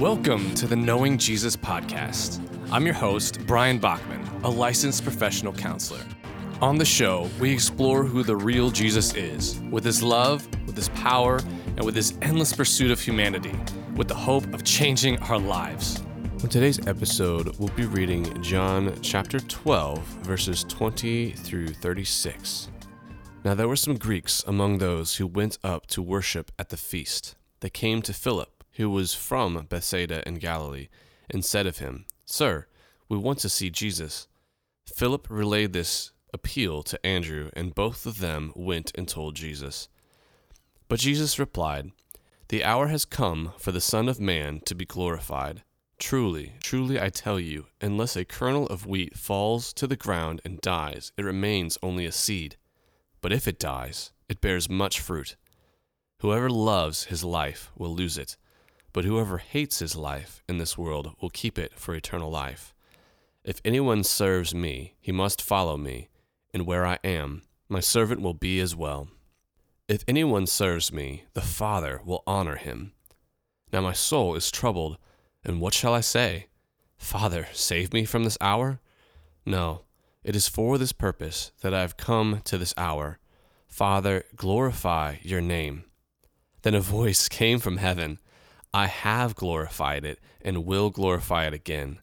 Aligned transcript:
Welcome 0.00 0.54
to 0.54 0.66
the 0.66 0.76
Knowing 0.76 1.18
Jesus 1.18 1.54
podcast. 1.54 2.40
I'm 2.72 2.86
your 2.86 2.94
host, 2.94 3.46
Brian 3.46 3.78
Bachman, 3.78 4.26
a 4.44 4.48
licensed 4.48 5.04
professional 5.04 5.52
counselor. 5.52 6.00
On 6.62 6.78
the 6.78 6.86
show, 6.86 7.28
we 7.38 7.52
explore 7.52 8.04
who 8.04 8.22
the 8.22 8.34
real 8.34 8.70
Jesus 8.70 9.14
is, 9.14 9.60
with 9.70 9.84
his 9.84 10.02
love, 10.02 10.48
with 10.64 10.74
his 10.74 10.88
power, 10.88 11.42
and 11.76 11.84
with 11.84 11.94
his 11.94 12.14
endless 12.22 12.54
pursuit 12.54 12.90
of 12.90 12.98
humanity, 12.98 13.54
with 13.94 14.08
the 14.08 14.14
hope 14.14 14.54
of 14.54 14.64
changing 14.64 15.18
our 15.24 15.38
lives. 15.38 16.02
On 16.42 16.48
today's 16.48 16.80
episode, 16.86 17.54
we'll 17.58 17.68
be 17.76 17.84
reading 17.84 18.42
John 18.42 18.98
chapter 19.02 19.38
12, 19.38 19.98
verses 20.22 20.64
20 20.64 21.32
through 21.32 21.74
36. 21.74 22.70
Now 23.44 23.54
there 23.54 23.68
were 23.68 23.76
some 23.76 23.98
Greeks 23.98 24.42
among 24.46 24.78
those 24.78 25.16
who 25.16 25.26
went 25.26 25.58
up 25.62 25.86
to 25.88 26.00
worship 26.00 26.50
at 26.58 26.70
the 26.70 26.78
feast. 26.78 27.34
They 27.60 27.68
came 27.68 28.00
to 28.00 28.14
Philip 28.14 28.59
who 28.74 28.90
was 28.90 29.14
from 29.14 29.66
Bethsaida 29.68 30.26
in 30.26 30.36
Galilee, 30.36 30.88
and 31.28 31.44
said 31.44 31.66
of 31.66 31.78
him, 31.78 32.06
Sir, 32.24 32.66
we 33.08 33.16
want 33.16 33.38
to 33.40 33.48
see 33.48 33.70
Jesus. 33.70 34.28
Philip 34.86 35.26
relayed 35.28 35.72
this 35.72 36.12
appeal 36.32 36.82
to 36.84 37.04
Andrew, 37.04 37.50
and 37.54 37.74
both 37.74 38.06
of 38.06 38.18
them 38.18 38.52
went 38.54 38.92
and 38.94 39.08
told 39.08 39.34
Jesus. 39.34 39.88
But 40.88 41.00
Jesus 41.00 41.38
replied, 41.38 41.90
The 42.48 42.64
hour 42.64 42.88
has 42.88 43.04
come 43.04 43.52
for 43.58 43.72
the 43.72 43.80
Son 43.80 44.08
of 44.08 44.20
Man 44.20 44.60
to 44.66 44.74
be 44.74 44.84
glorified. 44.84 45.62
Truly, 45.98 46.54
truly 46.62 47.00
I 47.00 47.10
tell 47.10 47.38
you, 47.38 47.66
unless 47.80 48.16
a 48.16 48.24
kernel 48.24 48.66
of 48.68 48.86
wheat 48.86 49.16
falls 49.18 49.72
to 49.74 49.86
the 49.86 49.96
ground 49.96 50.40
and 50.44 50.60
dies, 50.60 51.12
it 51.18 51.22
remains 51.22 51.76
only 51.82 52.06
a 52.06 52.12
seed. 52.12 52.56
But 53.20 53.32
if 53.32 53.46
it 53.46 53.58
dies, 53.58 54.12
it 54.28 54.40
bears 54.40 54.70
much 54.70 55.00
fruit. 55.00 55.36
Whoever 56.20 56.48
loves 56.48 57.04
his 57.04 57.22
life 57.22 57.70
will 57.76 57.94
lose 57.94 58.16
it 58.16 58.36
but 58.92 59.04
whoever 59.04 59.38
hates 59.38 59.78
his 59.78 59.96
life 59.96 60.42
in 60.48 60.58
this 60.58 60.76
world 60.76 61.14
will 61.20 61.30
keep 61.30 61.58
it 61.58 61.72
for 61.78 61.94
eternal 61.94 62.30
life. 62.30 62.74
If 63.44 63.60
anyone 63.64 64.04
serves 64.04 64.54
me, 64.54 64.94
he 65.00 65.12
must 65.12 65.40
follow 65.42 65.76
me, 65.76 66.08
and 66.52 66.66
where 66.66 66.86
I 66.86 66.98
am, 67.04 67.42
my 67.68 67.80
servant 67.80 68.20
will 68.20 68.34
be 68.34 68.60
as 68.60 68.74
well. 68.76 69.08
If 69.88 70.04
anyone 70.06 70.46
serves 70.46 70.92
me, 70.92 71.24
the 71.34 71.40
Father 71.40 72.00
will 72.04 72.22
honor 72.26 72.56
him. 72.56 72.92
Now 73.72 73.80
my 73.80 73.92
soul 73.92 74.34
is 74.34 74.50
troubled, 74.50 74.98
and 75.44 75.60
what 75.60 75.74
shall 75.74 75.94
I 75.94 76.00
say? 76.00 76.46
Father, 76.98 77.48
save 77.52 77.92
me 77.92 78.04
from 78.04 78.24
this 78.24 78.38
hour? 78.40 78.80
No, 79.46 79.82
it 80.22 80.36
is 80.36 80.48
for 80.48 80.76
this 80.76 80.92
purpose 80.92 81.52
that 81.62 81.72
I 81.72 81.80
have 81.80 81.96
come 81.96 82.40
to 82.44 82.58
this 82.58 82.74
hour. 82.76 83.18
Father, 83.66 84.24
glorify 84.36 85.16
your 85.22 85.40
name. 85.40 85.84
Then 86.62 86.74
a 86.74 86.80
voice 86.80 87.28
came 87.28 87.58
from 87.58 87.78
heaven. 87.78 88.18
I 88.72 88.86
have 88.86 89.34
glorified 89.34 90.04
it 90.04 90.20
and 90.40 90.64
will 90.64 90.90
glorify 90.90 91.46
it 91.46 91.54
again. 91.54 92.00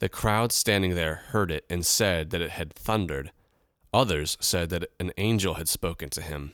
The 0.00 0.08
crowd 0.08 0.52
standing 0.52 0.94
there 0.94 1.22
heard 1.28 1.50
it 1.50 1.64
and 1.70 1.86
said 1.86 2.30
that 2.30 2.42
it 2.42 2.50
had 2.50 2.74
thundered. 2.74 3.32
Others 3.92 4.36
said 4.40 4.68
that 4.70 4.90
an 5.00 5.12
angel 5.16 5.54
had 5.54 5.68
spoken 5.68 6.10
to 6.10 6.20
him. 6.20 6.52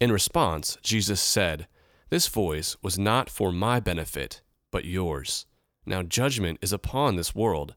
In 0.00 0.12
response, 0.12 0.76
Jesus 0.82 1.20
said, 1.20 1.66
This 2.10 2.28
voice 2.28 2.76
was 2.82 2.98
not 2.98 3.30
for 3.30 3.50
my 3.50 3.80
benefit, 3.80 4.42
but 4.70 4.84
yours. 4.84 5.46
Now 5.86 6.02
judgment 6.02 6.58
is 6.62 6.72
upon 6.72 7.16
this 7.16 7.34
world. 7.34 7.74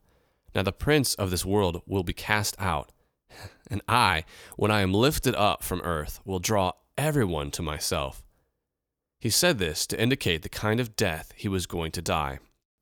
Now 0.53 0.63
the 0.63 0.71
prince 0.71 1.15
of 1.15 1.31
this 1.31 1.45
world 1.45 1.81
will 1.85 2.03
be 2.03 2.13
cast 2.13 2.55
out. 2.59 2.91
And 3.69 3.81
I, 3.85 4.23
when 4.55 4.71
I 4.71 4.79
am 4.79 4.93
lifted 4.93 5.35
up 5.35 5.61
from 5.61 5.81
earth, 5.81 6.21
will 6.23 6.39
draw 6.39 6.71
everyone 6.97 7.51
to 7.51 7.61
myself. 7.61 8.23
He 9.19 9.29
said 9.29 9.57
this 9.57 9.87
to 9.87 9.99
indicate 9.99 10.43
the 10.43 10.49
kind 10.49 10.79
of 10.79 10.95
death 10.95 11.33
he 11.35 11.47
was 11.47 11.65
going 11.65 11.91
to 11.93 12.01
die. 12.01 12.39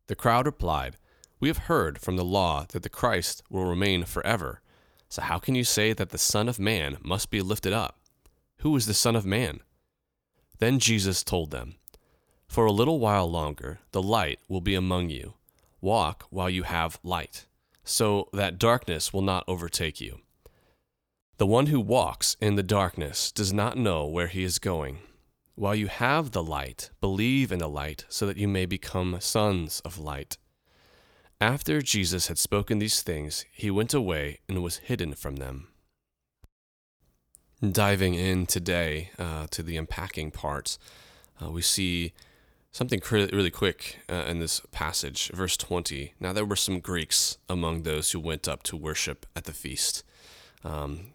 The 0.07 0.15
crowd 0.15 0.45
replied, 0.45 0.97
We 1.39 1.47
have 1.47 1.69
heard 1.69 1.99
from 1.99 2.17
the 2.17 2.25
law 2.25 2.65
that 2.69 2.83
the 2.83 2.89
Christ 2.89 3.41
will 3.49 3.65
remain 3.65 4.03
forever. 4.03 4.61
So 5.07 5.21
how 5.21 5.39
can 5.39 5.55
you 5.55 5.63
say 5.63 5.93
that 5.93 6.09
the 6.09 6.17
Son 6.17 6.49
of 6.49 6.59
Man 6.59 6.97
must 7.01 7.29
be 7.29 7.41
lifted 7.41 7.71
up? 7.71 7.99
Who 8.59 8.75
is 8.75 8.85
the 8.85 8.93
Son 8.93 9.15
of 9.15 9.25
Man? 9.25 9.61
Then 10.59 10.79
Jesus 10.79 11.23
told 11.23 11.51
them, 11.51 11.75
For 12.47 12.65
a 12.65 12.71
little 12.71 12.99
while 12.99 13.29
longer 13.29 13.79
the 13.91 14.01
light 14.01 14.39
will 14.49 14.61
be 14.61 14.75
among 14.75 15.09
you. 15.09 15.35
Walk 15.79 16.25
while 16.29 16.49
you 16.49 16.63
have 16.63 16.99
light, 17.03 17.45
so 17.83 18.27
that 18.33 18.59
darkness 18.59 19.13
will 19.13 19.21
not 19.21 19.43
overtake 19.47 20.01
you. 20.01 20.19
The 21.37 21.45
one 21.45 21.67
who 21.67 21.79
walks 21.79 22.35
in 22.41 22.55
the 22.55 22.63
darkness 22.63 23.31
does 23.31 23.53
not 23.53 23.77
know 23.77 24.05
where 24.05 24.27
he 24.27 24.43
is 24.43 24.57
going. 24.57 24.99
While 25.55 25.75
you 25.75 25.87
have 25.87 26.31
the 26.31 26.43
light, 26.43 26.89
believe 26.99 27.49
in 27.49 27.59
the 27.59 27.69
light, 27.69 28.03
so 28.09 28.27
that 28.27 28.35
you 28.35 28.47
may 28.47 28.65
become 28.65 29.17
sons 29.21 29.79
of 29.85 29.97
light. 29.97 30.37
After 31.39 31.81
Jesus 31.81 32.27
had 32.27 32.37
spoken 32.37 32.79
these 32.79 33.01
things, 33.01 33.45
he 33.53 33.71
went 33.71 33.93
away 33.93 34.39
and 34.49 34.61
was 34.61 34.77
hidden 34.77 35.13
from 35.13 35.37
them. 35.37 35.69
Diving 37.61 38.15
in 38.15 38.45
today 38.47 39.11
uh, 39.17 39.47
to 39.51 39.63
the 39.63 39.77
unpacking 39.77 40.31
part, 40.31 40.77
uh, 41.41 41.49
we 41.49 41.61
see 41.61 42.11
something 42.73 43.01
really 43.09 43.49
quick 43.49 43.99
uh, 44.09 44.25
in 44.27 44.39
this 44.39 44.61
passage, 44.73 45.31
verse 45.33 45.55
20. 45.55 46.15
Now, 46.19 46.33
there 46.33 46.43
were 46.43 46.57
some 46.57 46.81
Greeks 46.81 47.37
among 47.47 47.83
those 47.83 48.11
who 48.11 48.19
went 48.19 48.49
up 48.49 48.61
to 48.63 48.75
worship 48.75 49.25
at 49.37 49.45
the 49.45 49.53
feast. 49.53 50.03
Um, 50.65 51.13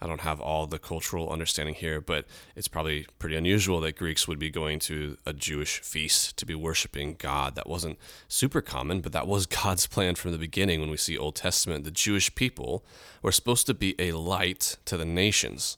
I 0.00 0.06
don't 0.06 0.20
have 0.20 0.40
all 0.40 0.66
the 0.66 0.78
cultural 0.78 1.30
understanding 1.30 1.74
here, 1.74 2.00
but 2.00 2.24
it's 2.54 2.68
probably 2.68 3.06
pretty 3.18 3.34
unusual 3.34 3.80
that 3.80 3.96
Greeks 3.96 4.28
would 4.28 4.38
be 4.38 4.50
going 4.50 4.78
to 4.80 5.16
a 5.26 5.32
Jewish 5.32 5.80
feast 5.80 6.36
to 6.36 6.46
be 6.46 6.54
worshiping 6.54 7.16
God. 7.18 7.56
That 7.56 7.68
wasn't 7.68 7.98
super 8.28 8.60
common, 8.60 9.00
but 9.00 9.12
that 9.12 9.26
was 9.26 9.46
God's 9.64 9.86
plan 9.86 10.14
from 10.14 10.32
the 10.32 10.38
beginning 10.38 10.80
when 10.80 10.90
we 10.90 10.96
see 10.96 11.18
Old 11.18 11.34
Testament. 11.34 11.84
The 11.84 11.90
Jewish 11.90 12.34
people 12.34 12.84
were 13.22 13.32
supposed 13.32 13.66
to 13.66 13.74
be 13.74 13.96
a 13.98 14.12
light 14.12 14.76
to 14.84 14.96
the 14.96 15.04
nations. 15.04 15.76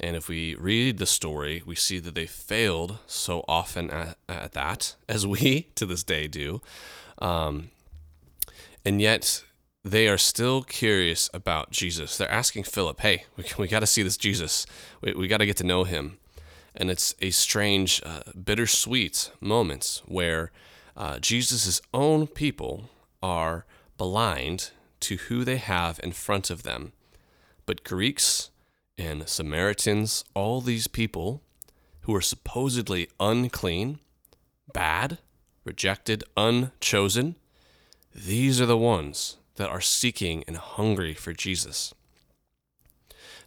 And 0.00 0.14
if 0.14 0.28
we 0.28 0.54
read 0.54 0.98
the 0.98 1.06
story, 1.06 1.62
we 1.66 1.74
see 1.74 1.98
that 1.98 2.14
they 2.14 2.26
failed 2.26 2.98
so 3.06 3.44
often 3.48 3.90
at, 3.90 4.16
at 4.28 4.52
that, 4.52 4.94
as 5.08 5.26
we 5.26 5.68
to 5.74 5.84
this 5.86 6.04
day 6.04 6.28
do. 6.28 6.60
Um, 7.18 7.70
and 8.84 9.02
yet, 9.02 9.42
they 9.84 10.08
are 10.08 10.18
still 10.18 10.62
curious 10.62 11.30
about 11.32 11.70
Jesus. 11.70 12.16
They're 12.16 12.30
asking 12.30 12.64
Philip, 12.64 13.00
hey, 13.00 13.24
we, 13.36 13.44
we 13.58 13.68
got 13.68 13.80
to 13.80 13.86
see 13.86 14.02
this 14.02 14.16
Jesus. 14.16 14.66
We, 15.00 15.12
we 15.12 15.28
got 15.28 15.38
to 15.38 15.46
get 15.46 15.56
to 15.58 15.64
know 15.64 15.84
him. 15.84 16.18
And 16.74 16.90
it's 16.90 17.14
a 17.20 17.30
strange, 17.30 18.02
uh, 18.04 18.22
bittersweet 18.32 19.30
moments 19.40 20.02
where 20.06 20.52
uh, 20.96 21.18
Jesus' 21.18 21.80
own 21.94 22.26
people 22.26 22.90
are 23.22 23.64
blind 23.96 24.70
to 25.00 25.16
who 25.16 25.44
they 25.44 25.56
have 25.56 25.98
in 26.02 26.12
front 26.12 26.50
of 26.50 26.62
them. 26.62 26.92
But 27.66 27.84
Greeks 27.84 28.50
and 28.96 29.28
Samaritans, 29.28 30.24
all 30.34 30.60
these 30.60 30.86
people 30.86 31.42
who 32.02 32.14
are 32.14 32.20
supposedly 32.20 33.08
unclean, 33.18 33.98
bad, 34.72 35.18
rejected, 35.64 36.24
unchosen, 36.36 37.36
these 38.14 38.60
are 38.60 38.66
the 38.66 38.76
ones 38.76 39.37
that 39.58 39.68
are 39.68 39.80
seeking 39.80 40.42
and 40.48 40.56
hungry 40.56 41.14
for 41.14 41.32
Jesus. 41.32 41.94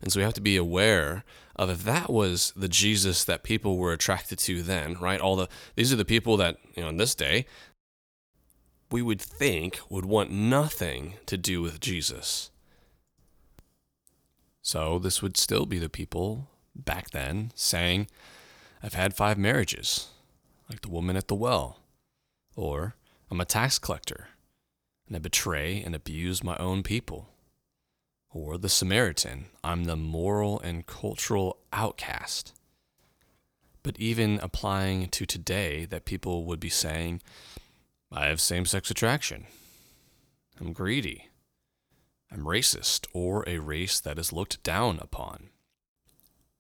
And 0.01 0.11
so 0.11 0.19
we 0.19 0.23
have 0.23 0.33
to 0.35 0.41
be 0.41 0.55
aware 0.55 1.23
of 1.55 1.69
if 1.69 1.83
that 1.83 2.09
was 2.09 2.53
the 2.55 2.69
Jesus 2.69 3.23
that 3.25 3.43
people 3.43 3.77
were 3.77 3.93
attracted 3.93 4.39
to 4.39 4.61
then, 4.61 4.95
right? 4.95 5.19
All 5.19 5.35
the 5.35 5.47
these 5.75 5.91
are 5.91 5.97
the 5.97 6.05
people 6.05 6.37
that, 6.37 6.57
you 6.75 6.83
know, 6.83 6.89
in 6.89 6.97
this 6.97 7.15
day 7.15 7.45
we 8.91 9.01
would 9.01 9.21
think 9.21 9.79
would 9.89 10.05
want 10.05 10.31
nothing 10.31 11.15
to 11.25 11.37
do 11.37 11.61
with 11.61 11.79
Jesus. 11.79 12.51
So 14.61 14.99
this 14.99 15.21
would 15.21 15.37
still 15.37 15.65
be 15.65 15.79
the 15.79 15.89
people 15.89 16.49
back 16.75 17.11
then 17.11 17.51
saying, 17.55 18.07
I've 18.83 18.93
had 18.93 19.15
five 19.15 19.37
marriages, 19.37 20.09
like 20.69 20.81
the 20.81 20.89
woman 20.89 21.15
at 21.15 21.27
the 21.27 21.35
well, 21.35 21.79
or 22.55 22.95
I'm 23.29 23.41
a 23.41 23.45
tax 23.45 23.79
collector, 23.79 24.27
and 25.11 25.17
I 25.17 25.19
betray 25.19 25.83
and 25.83 25.93
abuse 25.93 26.41
my 26.41 26.55
own 26.55 26.83
people. 26.83 27.27
Or 28.29 28.57
the 28.57 28.69
Samaritan, 28.69 29.47
I'm 29.61 29.83
the 29.83 29.97
moral 29.97 30.61
and 30.61 30.85
cultural 30.85 31.57
outcast. 31.73 32.53
But 33.83 33.99
even 33.99 34.39
applying 34.41 35.09
to 35.09 35.25
today, 35.25 35.83
that 35.83 36.05
people 36.05 36.45
would 36.45 36.61
be 36.61 36.69
saying, 36.69 37.21
I 38.09 38.27
have 38.27 38.39
same 38.39 38.65
sex 38.65 38.89
attraction. 38.89 39.47
I'm 40.61 40.71
greedy. 40.71 41.27
I'm 42.31 42.45
racist 42.45 43.05
or 43.11 43.43
a 43.45 43.57
race 43.57 43.99
that 43.99 44.17
is 44.17 44.31
looked 44.31 44.63
down 44.63 44.97
upon. 45.01 45.49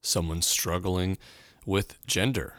Someone 0.01 0.41
struggling 0.41 1.17
with 1.65 2.05
gender. 2.05 2.55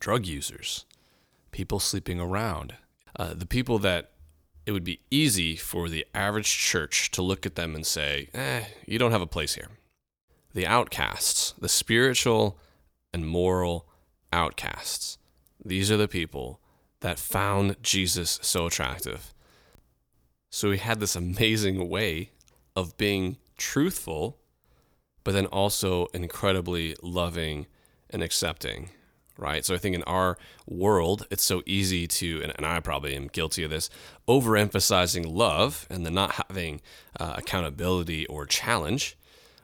Drug 0.00 0.26
users. 0.26 0.86
People 1.52 1.78
sleeping 1.78 2.18
around 2.18 2.74
uh, 3.18 3.34
the 3.34 3.46
people 3.46 3.78
that 3.80 4.12
it 4.64 4.72
would 4.72 4.84
be 4.84 5.00
easy 5.10 5.56
for 5.56 5.88
the 5.88 6.06
average 6.14 6.56
church 6.58 7.10
to 7.12 7.22
look 7.22 7.46
at 7.46 7.54
them 7.54 7.74
and 7.74 7.86
say, 7.86 8.28
eh, 8.34 8.64
you 8.86 8.98
don't 8.98 9.12
have 9.12 9.22
a 9.22 9.26
place 9.26 9.54
here. 9.54 9.68
The 10.52 10.66
outcasts, 10.66 11.54
the 11.58 11.68
spiritual 11.68 12.58
and 13.12 13.26
moral 13.26 13.88
outcasts. 14.32 15.18
These 15.64 15.90
are 15.90 15.96
the 15.96 16.08
people 16.08 16.60
that 17.00 17.18
found 17.18 17.76
Jesus 17.82 18.38
so 18.42 18.66
attractive. 18.66 19.32
So 20.50 20.70
he 20.70 20.78
had 20.78 21.00
this 21.00 21.16
amazing 21.16 21.88
way 21.88 22.32
of 22.76 22.96
being 22.96 23.38
truthful, 23.56 24.38
but 25.24 25.32
then 25.32 25.46
also 25.46 26.06
incredibly 26.14 26.94
loving 27.02 27.66
and 28.10 28.22
accepting, 28.22 28.90
right? 29.38 29.64
So 29.64 29.74
I 29.74 29.78
think 29.78 29.94
in 29.94 30.02
our 30.02 30.36
world, 30.66 31.26
it's 31.30 31.44
so 31.44 31.62
easy 31.64 32.06
to, 32.06 32.42
and, 32.42 32.52
and 32.56 32.66
I 32.66 32.80
probably 32.80 33.14
am 33.14 33.28
guilty 33.28 33.62
of 33.62 33.70
this, 33.70 33.88
overemphasizing 34.26 35.24
love 35.26 35.86
and 35.88 36.04
then 36.04 36.14
not 36.14 36.44
having 36.48 36.80
uh, 37.18 37.34
accountability 37.38 38.26
or 38.26 38.44
challenge. 38.44 39.16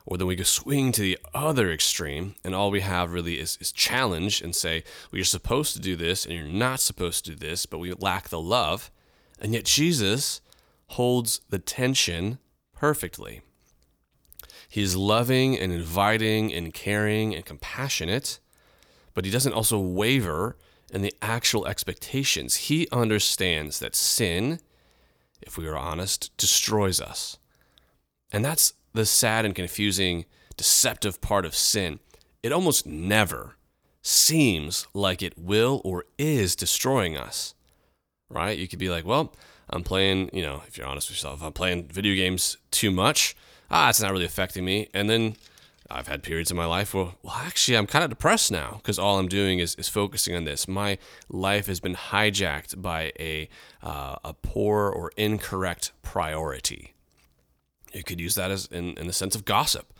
Or 0.07 0.17
then 0.17 0.27
we 0.27 0.35
go 0.35 0.43
swing 0.43 0.91
to 0.93 1.01
the 1.01 1.17
other 1.33 1.71
extreme, 1.71 2.35
and 2.43 2.53
all 2.53 2.69
we 2.69 2.81
have 2.81 3.11
really 3.11 3.39
is, 3.39 3.57
is 3.59 3.71
challenge 3.71 4.39
and 4.41 4.55
say, 4.55 4.83
well, 5.11 5.17
you're 5.17 5.25
supposed 5.25 5.73
to 5.73 5.81
do 5.81 5.95
this 5.95 6.25
and 6.25 6.33
you're 6.35 6.47
not 6.47 6.79
supposed 6.79 7.25
to 7.25 7.31
do 7.31 7.37
this, 7.37 7.65
but 7.65 7.79
we 7.79 7.91
lack 7.93 8.29
the 8.29 8.39
love. 8.39 8.91
And 9.39 9.53
yet 9.53 9.65
Jesus 9.65 10.41
holds 10.89 11.41
the 11.49 11.59
tension 11.59 12.37
perfectly. 12.73 13.41
He's 14.69 14.95
loving 14.95 15.57
and 15.57 15.71
inviting 15.71 16.53
and 16.53 16.73
caring 16.73 17.33
and 17.33 17.43
compassionate, 17.43 18.39
but 19.15 19.25
he 19.25 19.31
doesn't 19.31 19.53
also 19.53 19.79
waver 19.79 20.55
in 20.93 21.01
the 21.01 21.15
actual 21.21 21.65
expectations. 21.65 22.55
He 22.55 22.87
understands 22.91 23.79
that 23.79 23.95
sin, 23.95 24.59
if 25.41 25.57
we 25.57 25.67
are 25.67 25.75
honest, 25.75 26.35
destroys 26.37 27.01
us. 27.01 27.39
And 28.31 28.45
that's 28.45 28.73
the 28.93 29.05
sad 29.05 29.45
and 29.45 29.55
confusing, 29.55 30.25
deceptive 30.57 31.21
part 31.21 31.45
of 31.45 31.55
sin. 31.55 31.99
It 32.43 32.51
almost 32.51 32.85
never 32.85 33.55
seems 34.03 34.85
like 34.93 35.23
it 35.23 35.37
will 35.37 35.81
or 35.83 36.05
is 36.19 36.55
destroying 36.55 37.17
us, 37.17 37.55
right? 38.29 38.57
You 38.57 38.67
could 38.67 38.77
be 38.77 38.89
like, 38.89 39.05
well, 39.05 39.33
I'm 39.69 39.83
playing, 39.83 40.29
you 40.31 40.43
know, 40.43 40.61
if 40.67 40.77
you're 40.77 40.85
honest 40.85 41.09
with 41.09 41.17
yourself, 41.17 41.41
I'm 41.41 41.53
playing 41.53 41.87
video 41.87 42.13
games 42.15 42.57
too 42.69 42.91
much. 42.91 43.35
Ah, 43.71 43.89
it's 43.89 44.01
not 44.01 44.11
really 44.11 44.25
affecting 44.25 44.63
me. 44.63 44.89
And 44.93 45.09
then 45.09 45.37
I've 45.89 46.07
had 46.07 46.23
periods 46.23 46.49
in 46.49 46.57
my 46.57 46.65
life 46.65 46.93
where, 46.93 47.11
well, 47.21 47.35
actually, 47.35 47.77
I'm 47.77 47.85
kind 47.85 48.03
of 48.03 48.09
depressed 48.09 48.51
now 48.51 48.75
because 48.77 48.97
all 48.97 49.19
I'm 49.19 49.27
doing 49.27 49.59
is, 49.59 49.75
is 49.75 49.87
focusing 49.87 50.35
on 50.35 50.43
this. 50.43 50.67
My 50.67 50.97
life 51.29 51.67
has 51.67 51.79
been 51.79 51.95
hijacked 51.95 52.81
by 52.81 53.11
a, 53.19 53.47
uh, 53.83 54.15
a 54.23 54.33
poor 54.33 54.89
or 54.89 55.11
incorrect 55.15 55.91
priority. 56.01 56.95
You 57.93 58.03
could 58.03 58.19
use 58.19 58.35
that 58.35 58.51
as 58.51 58.65
in, 58.65 58.97
in 58.97 59.07
the 59.07 59.13
sense 59.13 59.35
of 59.35 59.45
gossip. 59.45 59.93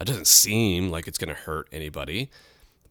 It 0.00 0.06
doesn't 0.06 0.26
seem 0.26 0.90
like 0.90 1.08
it's 1.08 1.18
going 1.18 1.34
to 1.34 1.40
hurt 1.40 1.68
anybody, 1.72 2.30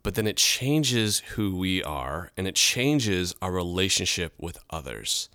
but 0.04 0.16
then 0.16 0.28
it 0.28 0.38
changes 0.38 1.20
who 1.36 1.56
we 1.56 1.82
are 1.82 2.32
and 2.36 2.48
it 2.48 2.56
changes 2.56 3.36
our 3.42 3.52
relationship 3.52 4.34
with 4.38 4.58
others. 4.70 5.30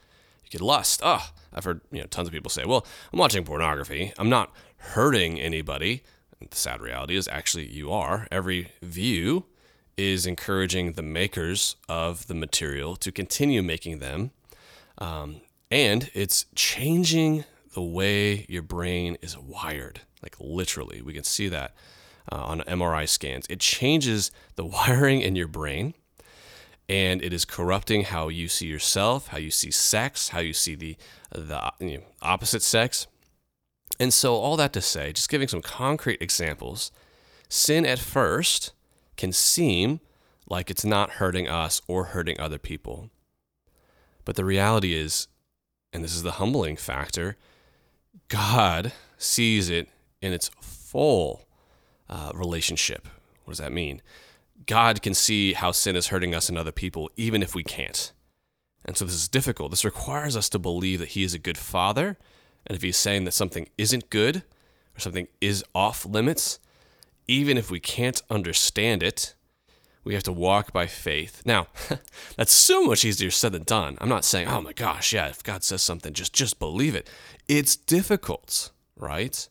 You 0.45 0.51
get 0.51 0.61
lust. 0.61 1.01
Oh, 1.03 1.27
I've 1.55 1.65
heard 1.65 1.81
you 1.91 2.01
know 2.01 2.07
tons 2.07 2.29
of 2.29 2.33
people 2.33 2.51
say, 2.51 2.65
"Well, 2.65 2.87
I'm 3.13 3.19
watching 3.19 3.45
pornography. 3.45 4.13
I'm 4.19 4.31
not 4.31 4.53
hurting 4.77 5.41
anybody." 5.41 6.03
The 6.41 6.57
sad 6.57 6.81
reality 6.81 7.17
is 7.17 7.29
actually 7.29 7.67
you 7.67 7.91
are. 7.93 8.27
Every 8.31 8.73
view 8.83 9.47
is 9.97 10.27
encouraging 10.27 10.93
the 10.93 11.03
makers 11.03 11.77
of 11.89 12.27
the 12.29 12.35
material 12.35 12.97
to 12.97 13.11
continue 13.11 13.63
making 13.63 13.99
them, 13.99 14.31
um, 14.99 15.41
and 15.71 16.11
it's 16.15 16.47
changing 16.55 17.45
the 17.75 17.83
way 17.83 18.47
your 18.49 18.63
brain 18.63 19.19
is 19.21 19.37
wired. 19.37 20.01
Like 20.23 20.37
literally, 20.41 21.03
we 21.03 21.13
can 21.13 21.25
see 21.25 21.49
that 21.49 21.75
uh, 22.31 22.37
on 22.37 22.61
MRI 22.61 23.09
scans. 23.09 23.47
It 23.51 23.61
changes 23.61 24.31
the 24.57 24.65
wiring 24.65 25.21
in 25.21 25.37
your 25.37 25.49
brain 25.49 25.95
and 26.89 27.23
it 27.23 27.33
is 27.33 27.45
corrupting 27.45 28.05
how 28.05 28.29
you 28.29 28.49
see 28.49 28.67
yourself, 28.67 29.29
how 29.29 29.39
you 29.39 29.51
see 29.51 29.71
sex, 29.71 30.31
how 30.31 30.41
you 30.41 30.53
see 30.53 30.75
the 30.75 30.97
the 31.31 31.73
you 31.81 31.99
know, 31.99 32.05
opposite 32.23 32.63
sex. 32.63 33.07
And 34.01 34.13
so 34.13 34.35
all 34.35 34.57
that 34.57 34.73
to 34.75 34.81
say, 34.81 35.13
just 35.13 35.29
giving 35.29 35.49
some 35.49 35.63
concrete 35.63 36.23
examples, 36.23 36.93
sin 37.49 37.85
at 37.85 37.99
first 37.99 38.73
can 39.17 39.33
seem 39.33 40.01
like 40.49 40.71
it's 40.71 40.85
not 40.85 41.13
hurting 41.13 41.49
us 41.49 41.83
or 41.89 42.05
hurting 42.05 42.41
other 42.41 42.59
people. 42.59 43.11
But 44.25 44.37
the 44.37 44.45
reality 44.45 44.95
is, 44.95 45.29
and 45.93 46.05
this 46.05 46.15
is 46.15 46.23
the 46.23 46.33
humbling 46.33 46.77
factor, 46.77 47.37
God 48.29 48.93
sees 49.17 49.69
it 49.69 49.89
in 50.21 50.33
its 50.33 50.51
full 50.61 51.47
uh, 52.09 52.31
relationship. 52.35 53.09
What 53.45 53.53
does 53.53 53.59
that 53.59 53.73
mean? 53.73 54.03
God 54.67 55.03
can 55.03 55.15
see 55.15 55.55
how 55.55 55.73
sin 55.73 55.97
is 55.97 56.09
hurting 56.09 56.35
us 56.35 56.49
and 56.49 56.59
other 56.59 56.73
people, 56.73 57.11
even 57.17 57.43
if 57.43 57.55
we 57.55 57.63
can't. 57.63 58.13
And 58.85 58.97
so 58.97 59.05
this 59.05 59.15
is 59.15 59.29
difficult. 59.29 59.71
This 59.71 59.85
requires 59.85 60.37
us 60.37 60.49
to 60.51 60.59
believe 60.59 60.99
that 61.01 61.11
He 61.11 61.23
is 61.23 61.35
a 61.35 61.39
good 61.39 61.59
Father. 61.59 62.19
And 62.69 62.77
if 62.77 62.83
He's 62.83 62.97
saying 62.97 63.25
that 63.25 63.33
something 63.33 63.69
isn't 63.77 64.11
good 64.11 64.45
or 64.97 65.01
something 65.01 65.29
is 65.41 65.65
off 65.75 66.07
limits, 66.07 66.61
even 67.27 67.59
if 67.59 67.71
we 67.71 67.81
can't 67.81 68.23
understand 68.31 69.03
it, 69.03 69.35
we 70.05 70.15
have 70.15 70.23
to 70.23 70.33
walk 70.33 70.73
by 70.73 70.87
faith. 70.87 71.43
Now, 71.45 71.67
that's 72.37 72.53
so 72.53 72.85
much 72.85 73.05
easier 73.05 73.31
said 73.31 73.53
than 73.53 73.65
done. 73.65 73.99
I'm 74.01 74.09
not 74.09 74.25
saying, 74.25 74.49
oh 74.49 74.63
my 74.63 74.73
gosh, 74.73 75.13
yeah, 75.13 75.29
if 75.29 75.43
God 75.43 75.63
says 75.63 75.83
something, 75.83 76.15
just 76.15 76.33
just 76.33 76.59
believe 76.59 76.95
it. 76.95 77.09
It's 77.47 77.77
difficult, 77.77 78.71
right? 78.97 79.49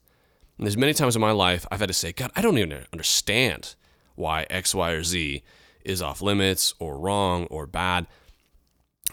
And 0.57 0.65
there's 0.65 0.77
many 0.77 0.93
times 0.93 1.15
in 1.15 1.21
my 1.21 1.31
life 1.31 1.67
I've 1.71 1.79
had 1.79 1.89
to 1.89 1.93
say, 1.93 2.11
God, 2.11 2.31
I 2.35 2.41
don't 2.41 2.57
even 2.57 2.85
understand 2.91 3.75
why 4.15 4.47
X, 4.49 4.73
Y, 4.73 4.91
or 4.91 5.03
Z 5.03 5.43
is 5.85 6.01
off 6.01 6.21
limits 6.21 6.73
or 6.79 6.97
wrong 6.97 7.45
or 7.45 7.67
bad. 7.67 8.07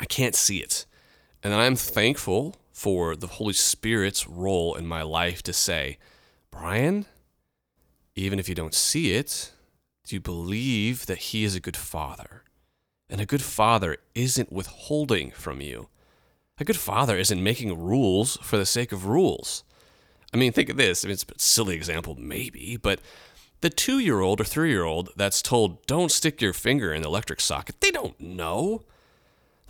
I 0.01 0.07
can't 0.07 0.35
see 0.35 0.59
it. 0.59 0.87
And 1.43 1.53
I'm 1.55 1.77
thankful 1.77 2.57
for 2.75 3.15
the 3.15 3.29
Holy 3.29 3.53
Spirit's 3.53 4.27
role 4.27 4.75
in 4.75 4.85
my 4.85 5.01
life 5.01 5.45
to 5.45 5.53
say, 5.53 5.97
Brian, 6.51 7.07
even 8.17 8.41
if 8.41 8.49
you 8.49 8.55
don't 8.55 8.75
see 8.75 9.13
it, 9.13 9.53
do 10.05 10.17
you 10.17 10.21
believe 10.21 11.07
that 11.07 11.19
He 11.19 11.45
is 11.45 11.55
a 11.55 11.61
good 11.61 11.77
father? 11.77 12.43
And 13.09 13.21
a 13.21 13.27
good 13.27 13.43
father 13.43 13.99
isn't 14.17 14.53
withholding 14.53 15.31
from 15.31 15.61
you. 15.61 15.89
A 16.59 16.65
good 16.65 16.77
father 16.77 17.17
isn't 17.17 17.43
making 17.43 17.79
rules 17.81 18.39
for 18.39 18.57
the 18.57 18.67
sake 18.67 18.91
of 18.91 19.07
rules. 19.07 19.63
I 20.33 20.37
mean, 20.37 20.53
think 20.53 20.69
of 20.69 20.77
this. 20.77 21.05
I 21.05 21.07
mean, 21.07 21.13
it's 21.13 21.25
a 21.25 21.39
silly 21.39 21.77
example, 21.77 22.17
maybe, 22.19 22.77
but 22.77 22.99
the 23.61 23.71
two 23.71 24.01
year 24.01 24.21
old 24.21 24.41
or 24.41 24.45
three 24.45 24.71
year 24.71 24.85
old 24.85 25.11
that's 25.17 25.43
told, 25.43 25.87
don't 25.87 26.11
stick 26.11 26.43
your 26.43 26.53
finger 26.53 26.93
in 26.93 27.03
the 27.03 27.09
electric 27.09 27.41
socket, 27.41 27.81
they 27.81 27.93
don't 27.93 28.21
know. 28.21 28.83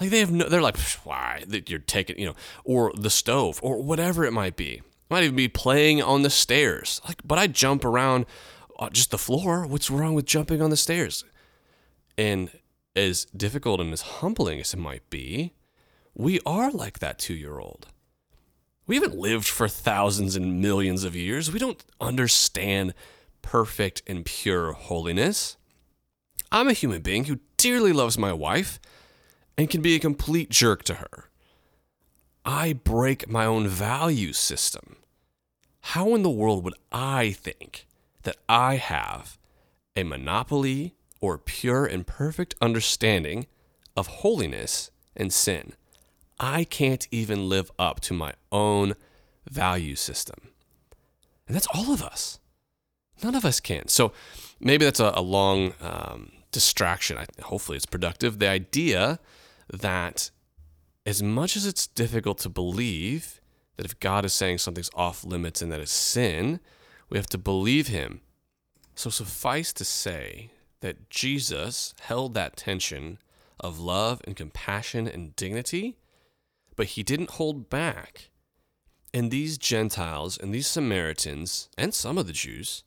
Like 0.00 0.10
they 0.10 0.20
have 0.20 0.32
no, 0.32 0.48
they're 0.48 0.62
like, 0.62 0.78
why? 1.04 1.44
That 1.46 1.70
you're 1.70 1.78
taking, 1.78 2.18
you 2.18 2.26
know, 2.26 2.34
or 2.64 2.92
the 2.96 3.10
stove 3.10 3.60
or 3.62 3.82
whatever 3.82 4.24
it 4.24 4.32
might 4.32 4.56
be. 4.56 4.82
Might 5.10 5.24
even 5.24 5.36
be 5.36 5.48
playing 5.48 6.02
on 6.02 6.22
the 6.22 6.30
stairs. 6.30 7.00
Like, 7.06 7.20
but 7.24 7.38
I 7.38 7.46
jump 7.46 7.84
around 7.84 8.26
uh, 8.78 8.90
just 8.90 9.10
the 9.10 9.18
floor. 9.18 9.66
What's 9.66 9.90
wrong 9.90 10.14
with 10.14 10.24
jumping 10.24 10.60
on 10.60 10.70
the 10.70 10.76
stairs? 10.76 11.24
And 12.18 12.50
as 12.96 13.26
difficult 13.26 13.80
and 13.80 13.92
as 13.92 14.02
humbling 14.02 14.60
as 14.60 14.74
it 14.74 14.78
might 14.78 15.08
be, 15.10 15.52
we 16.14 16.40
are 16.46 16.70
like 16.70 17.00
that 17.00 17.18
two 17.18 17.34
year 17.34 17.58
old. 17.58 17.88
We 18.86 18.96
haven't 18.96 19.16
lived 19.16 19.46
for 19.48 19.68
thousands 19.68 20.36
and 20.36 20.60
millions 20.60 21.04
of 21.04 21.16
years. 21.16 21.52
We 21.52 21.58
don't 21.58 21.82
understand 22.00 22.94
perfect 23.42 24.02
and 24.06 24.24
pure 24.24 24.72
holiness. 24.72 25.56
I'm 26.52 26.68
a 26.68 26.72
human 26.72 27.00
being 27.00 27.24
who 27.24 27.40
dearly 27.56 27.92
loves 27.92 28.18
my 28.18 28.32
wife 28.32 28.78
and 29.56 29.70
can 29.70 29.82
be 29.82 29.94
a 29.94 30.00
complete 30.00 30.50
jerk 30.50 30.82
to 30.84 30.94
her. 30.94 31.30
I 32.44 32.72
break 32.74 33.28
my 33.28 33.46
own 33.46 33.68
value 33.68 34.32
system. 34.32 34.96
How 35.80 36.14
in 36.14 36.22
the 36.22 36.30
world 36.30 36.64
would 36.64 36.74
I 36.92 37.32
think 37.32 37.86
that 38.22 38.36
I 38.48 38.76
have 38.76 39.38
a 39.96 40.02
monopoly 40.02 40.94
or 41.20 41.38
pure 41.38 41.86
and 41.86 42.06
perfect 42.06 42.54
understanding 42.60 43.46
of 43.96 44.06
holiness 44.06 44.90
and 45.16 45.32
sin? 45.32 45.74
I 46.38 46.64
can't 46.64 47.06
even 47.10 47.48
live 47.48 47.70
up 47.78 48.00
to 48.00 48.14
my 48.14 48.34
own 48.50 48.94
value 49.48 49.94
system. 49.94 50.48
And 51.46 51.54
that's 51.54 51.68
all 51.74 51.92
of 51.92 52.02
us. 52.02 52.40
None 53.22 53.34
of 53.34 53.44
us 53.44 53.60
can. 53.60 53.88
So 53.88 54.12
maybe 54.60 54.84
that's 54.84 55.00
a, 55.00 55.12
a 55.14 55.22
long 55.22 55.74
um, 55.80 56.32
distraction. 56.50 57.18
I, 57.18 57.26
hopefully, 57.42 57.76
it's 57.76 57.86
productive. 57.86 58.38
The 58.38 58.48
idea 58.48 59.20
that 59.72 60.30
as 61.06 61.22
much 61.22 61.56
as 61.56 61.66
it's 61.66 61.86
difficult 61.86 62.38
to 62.38 62.48
believe 62.48 63.40
that 63.76 63.86
if 63.86 63.98
God 64.00 64.24
is 64.24 64.32
saying 64.32 64.58
something's 64.58 64.90
off 64.94 65.24
limits 65.24 65.60
and 65.60 65.70
that 65.72 65.80
it's 65.80 65.92
sin, 65.92 66.60
we 67.10 67.18
have 67.18 67.26
to 67.28 67.38
believe 67.38 67.88
him. 67.88 68.20
So 68.94 69.10
suffice 69.10 69.72
to 69.74 69.84
say 69.84 70.50
that 70.80 71.10
Jesus 71.10 71.94
held 72.00 72.34
that 72.34 72.56
tension 72.56 73.18
of 73.60 73.80
love 73.80 74.20
and 74.24 74.36
compassion 74.36 75.08
and 75.08 75.34
dignity, 75.36 75.96
but 76.76 76.86
he 76.86 77.02
didn't 77.02 77.30
hold 77.30 77.68
back. 77.68 78.30
And 79.12 79.30
these 79.30 79.58
Gentiles 79.58 80.36
and 80.36 80.52
these 80.52 80.66
Samaritans 80.66 81.68
and 81.78 81.94
some 81.94 82.18
of 82.18 82.26
the 82.26 82.32
Jews 82.32 82.84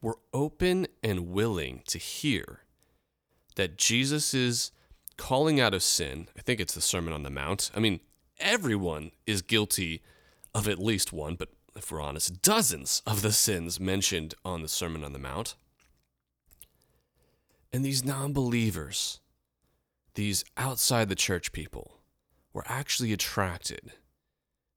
were 0.00 0.18
open 0.32 0.86
and 1.02 1.28
willing 1.28 1.82
to 1.86 1.98
hear 1.98 2.60
that 3.56 3.78
Jesus' 3.78 4.72
calling 5.16 5.60
out 5.60 5.74
of 5.74 5.82
sin. 5.82 6.28
I 6.36 6.42
think 6.42 6.60
it's 6.60 6.74
the 6.74 6.80
Sermon 6.80 7.12
on 7.12 7.22
the 7.22 7.30
Mount. 7.30 7.70
I 7.74 7.80
mean, 7.80 8.00
everyone 8.38 9.10
is 9.26 9.42
guilty 9.42 10.02
of 10.54 10.68
at 10.68 10.78
least 10.78 11.12
one, 11.12 11.34
but 11.34 11.50
if 11.76 11.90
we're 11.90 12.00
honest, 12.00 12.42
dozens 12.42 13.02
of 13.06 13.22
the 13.22 13.32
sins 13.32 13.80
mentioned 13.80 14.34
on 14.44 14.62
the 14.62 14.68
Sermon 14.68 15.04
on 15.04 15.12
the 15.12 15.18
Mount. 15.18 15.56
And 17.72 17.84
these 17.84 18.04
non 18.04 18.32
believers, 18.32 19.20
these 20.14 20.44
outside 20.56 21.08
the 21.08 21.16
church 21.16 21.52
people, 21.52 21.98
were 22.52 22.64
actually 22.66 23.12
attracted 23.12 23.92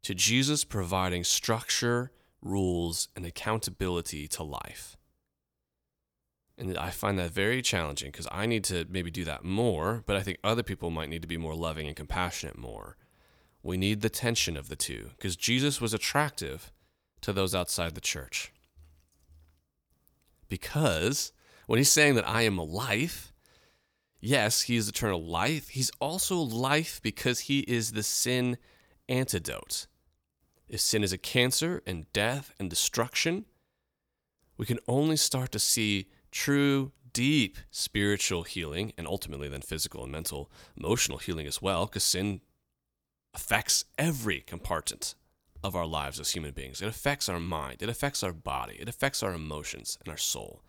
to 0.02 0.16
Jesus 0.16 0.64
providing 0.64 1.24
structure, 1.24 2.12
rules, 2.42 3.10
and 3.16 3.26
accountability 3.26 4.28
to 4.30 4.44
life. 4.44 4.98
And 6.58 6.76
I 6.78 6.90
find 6.90 7.20
that 7.20 7.32
very 7.32 7.62
challenging 7.62 8.12
because 8.12 8.28
I 8.32 8.48
need 8.48 8.64
to 8.66 8.86
maybe 8.90 9.12
do 9.12 9.24
that 9.26 9.44
more, 9.44 10.04
but 10.08 10.16
I 10.16 10.24
think 10.24 10.40
other 10.44 10.64
people 10.64 10.90
might 10.90 11.10
need 11.10 11.22
to 11.22 11.28
be 11.28 11.38
more 11.38 11.54
loving 11.54 11.86
and 11.86 11.96
compassionate 11.96 12.58
more. 12.58 12.98
We 13.62 13.78
need 13.78 14.02
the 14.02 14.10
tension 14.10 14.58
of 14.58 14.68
the 14.68 14.76
two 14.76 15.12
because 15.18 15.36
Jesus 15.36 15.80
was 15.80 15.94
attractive 15.94 16.72
to 17.22 17.32
those 17.32 17.54
outside 17.54 17.94
the 17.94 18.02
church. 18.02 18.52
Because 20.50 21.32
when 21.68 21.78
he's 21.78 21.92
saying 21.92 22.16
that 22.16 22.28
I 22.28 22.44
am 22.44 22.58
life, 22.58 23.34
yes, 24.20 24.64
he 24.64 24.78
is 24.78 24.90
eternal 24.90 25.24
life. 25.24 25.70
He's 25.70 25.92
also 26.00 26.38
life 26.38 27.00
because 27.04 27.42
he 27.42 27.60
is 27.62 27.92
the 27.92 28.04
sin 28.04 28.58
antidote. 29.08 29.86
If 30.68 30.82
sin 30.82 31.04
is 31.04 31.14
a 31.14 31.18
cancer 31.18 31.84
and 31.86 32.12
death 32.14 32.54
and 32.60 32.70
destruction, 32.70 33.46
we 34.58 34.66
can 34.66 34.80
only 34.88 35.18
start 35.18 35.52
to 35.52 35.60
see 35.60 36.08
true, 36.32 36.92
deep 37.14 37.58
spiritual 37.72 38.44
healing, 38.44 38.94
and 38.98 39.08
ultimately 39.08 39.48
then 39.48 39.62
physical 39.62 40.04
and 40.04 40.12
mental, 40.12 40.52
emotional 40.76 41.18
healing 41.18 41.48
as 41.48 41.62
well, 41.62 41.86
because 41.86 42.04
sin 42.04 42.42
affects 43.34 43.86
every 43.98 44.42
compartment 44.42 45.16
of 45.64 45.76
our 45.76 45.86
lives 45.86 46.20
as 46.20 46.32
human 46.32 46.52
beings. 46.52 46.82
It 46.82 46.88
affects 46.88 47.28
our 47.30 47.40
mind, 47.40 47.82
it 47.82 47.90
affects 47.90 48.24
our 48.24 48.34
body, 48.34 48.78
it 48.80 48.90
affects 48.90 49.24
our 49.24 49.34
emotions 49.34 49.98
and 50.04 50.12
our 50.12 50.18
soul. 50.18 50.62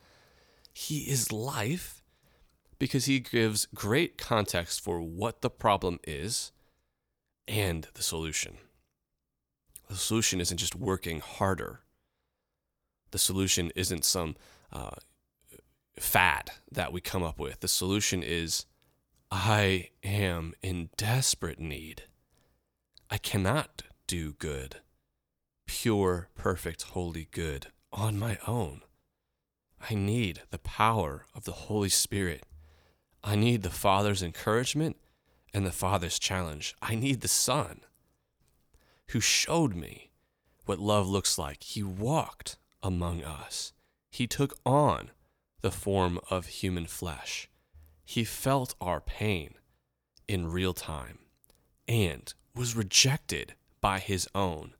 He 0.73 1.00
is 1.11 1.33
life 1.33 2.03
because 2.79 3.07
he 3.07 3.21
gives 3.21 3.67
great 3.75 4.17
context 4.17 4.81
for 4.81 5.00
what 5.00 5.41
the 5.43 5.50
problem 5.50 5.99
is 6.07 6.53
and 7.47 7.88
the 7.95 8.03
solution. 8.03 8.59
The 9.88 9.97
solution 9.97 10.41
isn't 10.41 10.59
just 10.59 10.77
working 10.77 11.21
harder. 11.21 11.81
The 13.11 13.19
solution 13.19 13.73
isn't 13.75 14.05
some 14.05 14.37
uh, 14.73 14.97
fad 16.02 16.50
that 16.71 16.93
we 16.93 17.00
come 17.00 17.23
up 17.23 17.38
with. 17.38 17.61
The 17.61 17.69
solution 17.69 18.23
is 18.23 18.67
I 19.31 19.90
am 20.02 20.55
in 20.62 20.90
desperate 20.97 21.61
need. 21.61 22.05
I 23.11 23.19
cannot 23.19 23.83
do 24.07 24.33
good, 24.33 24.76
pure, 25.67 26.28
perfect, 26.35 26.83
holy 26.83 27.28
good 27.31 27.69
on 27.93 28.19
my 28.19 28.38
own. 28.47 28.83
I 29.90 29.95
need 29.95 30.43
the 30.50 30.59
power 30.59 31.26
of 31.35 31.45
the 31.45 31.52
Holy 31.52 31.88
Spirit. 31.88 32.45
I 33.23 33.37
need 33.37 33.62
the 33.62 33.71
Father's 33.71 34.23
encouragement 34.23 34.97
and 35.55 35.67
the 35.67 35.73
Father's 35.73 36.19
challenge. 36.19 36.75
I 36.83 36.95
need 36.95 37.21
the 37.21 37.28
Son 37.28 37.81
who 39.09 39.21
showed 39.21 39.75
me 39.75 40.11
what 40.67 40.78
love 40.78 41.09
looks 41.09 41.38
like. 41.38 41.62
He 41.62 41.83
walked 41.83 42.57
among 42.83 43.25
us, 43.25 43.73
He 44.11 44.26
took 44.26 44.55
on 44.64 45.11
the 45.61 45.71
form 45.71 46.21
of 46.31 46.47
human 46.47 46.87
flesh. 46.87 47.49
He 48.05 48.25
felt 48.25 48.75
our 48.81 49.00
pain 49.00 49.55
in 50.27 50.50
real 50.50 50.75
time 50.75 51.19
and 51.87 52.33
was 52.55 52.77
rejected 52.77 53.55
by 53.81 53.99
his 53.99 54.29
own. 54.35 54.75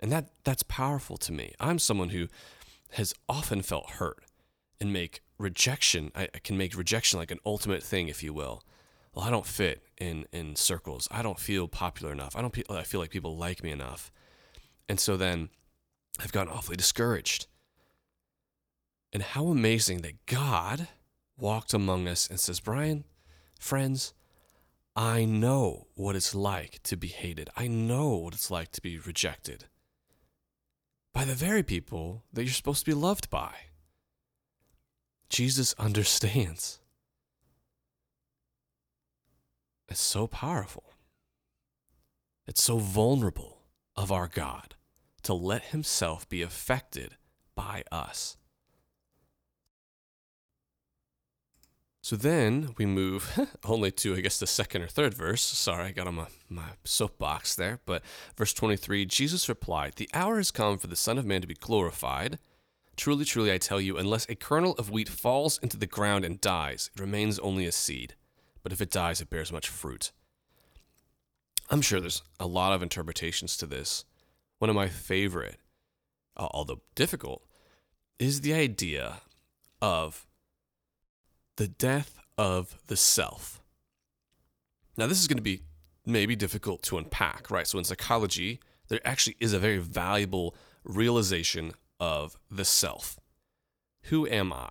And 0.00 0.12
that, 0.12 0.30
that's 0.44 0.62
powerful 0.62 1.16
to 1.18 1.32
me. 1.32 1.54
I'm 1.60 1.78
someone 1.78 2.10
who 2.10 2.28
has 2.92 3.14
often 3.28 3.62
felt 3.62 3.90
hurt 3.90 4.24
and 4.80 4.92
make 4.92 5.22
rejection, 5.38 6.12
I, 6.14 6.28
I 6.34 6.38
can 6.38 6.56
make 6.56 6.76
rejection 6.76 7.18
like 7.18 7.30
an 7.30 7.40
ultimate 7.44 7.82
thing, 7.82 8.08
if 8.08 8.22
you 8.22 8.32
will. 8.32 8.62
Well, 9.14 9.24
I 9.24 9.30
don't 9.30 9.46
fit 9.46 9.82
in, 9.98 10.26
in 10.32 10.56
circles. 10.56 11.08
I 11.10 11.22
don't 11.22 11.38
feel 11.38 11.68
popular 11.68 12.12
enough. 12.12 12.36
I 12.36 12.42
don't 12.42 12.56
I 12.70 12.82
feel 12.82 13.00
like 13.00 13.10
people 13.10 13.36
like 13.36 13.62
me 13.62 13.70
enough. 13.70 14.10
And 14.88 14.98
so 14.98 15.16
then 15.16 15.50
I've 16.20 16.32
gotten 16.32 16.52
awfully 16.52 16.76
discouraged. 16.76 17.46
And 19.14 19.22
how 19.22 19.46
amazing 19.46 20.02
that 20.02 20.26
God 20.26 20.88
walked 21.38 21.72
among 21.72 22.08
us 22.08 22.28
and 22.28 22.38
says, 22.38 22.60
Brian, 22.60 23.04
friends, 23.58 24.12
I 24.96 25.24
know 25.24 25.86
what 25.94 26.16
it's 26.16 26.34
like 26.34 26.82
to 26.82 26.96
be 26.96 27.08
hated. 27.08 27.48
I 27.56 27.68
know 27.68 28.16
what 28.16 28.34
it's 28.34 28.50
like 28.50 28.72
to 28.72 28.82
be 28.82 28.98
rejected 28.98 29.66
by 31.12 31.24
the 31.24 31.34
very 31.34 31.62
people 31.62 32.24
that 32.32 32.42
you're 32.42 32.52
supposed 32.52 32.84
to 32.84 32.90
be 32.90 32.94
loved 32.94 33.30
by. 33.30 33.52
Jesus 35.30 35.74
understands. 35.78 36.80
It's 39.88 40.00
so 40.00 40.26
powerful. 40.26 40.84
It's 42.46 42.62
so 42.62 42.78
vulnerable 42.78 43.62
of 43.96 44.10
our 44.10 44.28
God 44.28 44.74
to 45.22 45.34
let 45.34 45.66
himself 45.66 46.28
be 46.28 46.42
affected 46.42 47.16
by 47.54 47.84
us. 47.92 48.36
So 52.04 52.16
then 52.16 52.74
we 52.76 52.84
move 52.84 53.48
only 53.64 53.90
to, 53.92 54.14
I 54.14 54.20
guess, 54.20 54.38
the 54.38 54.46
second 54.46 54.82
or 54.82 54.88
third 54.88 55.14
verse. 55.14 55.40
Sorry, 55.40 55.86
I 55.86 55.90
got 55.90 56.06
on 56.06 56.16
my, 56.16 56.26
my 56.50 56.72
soapbox 56.84 57.54
there. 57.54 57.80
But 57.86 58.02
verse 58.36 58.52
23 58.52 59.06
Jesus 59.06 59.48
replied, 59.48 59.94
The 59.94 60.10
hour 60.12 60.36
has 60.36 60.50
come 60.50 60.76
for 60.76 60.86
the 60.86 60.96
Son 60.96 61.16
of 61.16 61.24
Man 61.24 61.40
to 61.40 61.46
be 61.46 61.54
glorified. 61.54 62.38
Truly, 62.94 63.24
truly, 63.24 63.50
I 63.50 63.56
tell 63.56 63.80
you, 63.80 63.96
unless 63.96 64.28
a 64.28 64.34
kernel 64.34 64.72
of 64.74 64.90
wheat 64.90 65.08
falls 65.08 65.56
into 65.62 65.78
the 65.78 65.86
ground 65.86 66.26
and 66.26 66.42
dies, 66.42 66.90
it 66.94 67.00
remains 67.00 67.38
only 67.38 67.64
a 67.64 67.72
seed. 67.72 68.16
But 68.62 68.74
if 68.74 68.82
it 68.82 68.90
dies, 68.90 69.22
it 69.22 69.30
bears 69.30 69.50
much 69.50 69.70
fruit. 69.70 70.12
I'm 71.70 71.80
sure 71.80 72.00
there's 72.00 72.22
a 72.38 72.46
lot 72.46 72.74
of 72.74 72.82
interpretations 72.82 73.56
to 73.56 73.66
this. 73.66 74.04
One 74.58 74.68
of 74.68 74.76
my 74.76 74.88
favorite, 74.88 75.56
although 76.36 76.82
difficult, 76.94 77.46
is 78.18 78.42
the 78.42 78.52
idea 78.52 79.22
of 79.80 80.26
the 81.56 81.68
death 81.68 82.18
of 82.36 82.76
the 82.86 82.96
self. 82.96 83.62
Now, 84.96 85.06
this 85.06 85.20
is 85.20 85.28
going 85.28 85.38
to 85.38 85.42
be 85.42 85.62
maybe 86.06 86.36
difficult 86.36 86.82
to 86.82 86.98
unpack, 86.98 87.50
right? 87.50 87.66
So, 87.66 87.78
in 87.78 87.84
psychology, 87.84 88.60
there 88.88 89.00
actually 89.04 89.36
is 89.40 89.52
a 89.52 89.58
very 89.58 89.78
valuable 89.78 90.54
realization 90.84 91.72
of 91.98 92.36
the 92.50 92.64
self. 92.64 93.18
Who 94.04 94.26
am 94.26 94.52
I? 94.52 94.68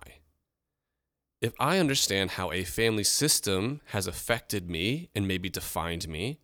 If 1.40 1.52
I 1.58 1.78
understand 1.78 2.32
how 2.32 2.52
a 2.52 2.64
family 2.64 3.04
system 3.04 3.80
has 3.86 4.06
affected 4.06 4.70
me 4.70 5.10
and 5.14 5.28
maybe 5.28 5.50
defined 5.50 6.08
me, 6.08 6.38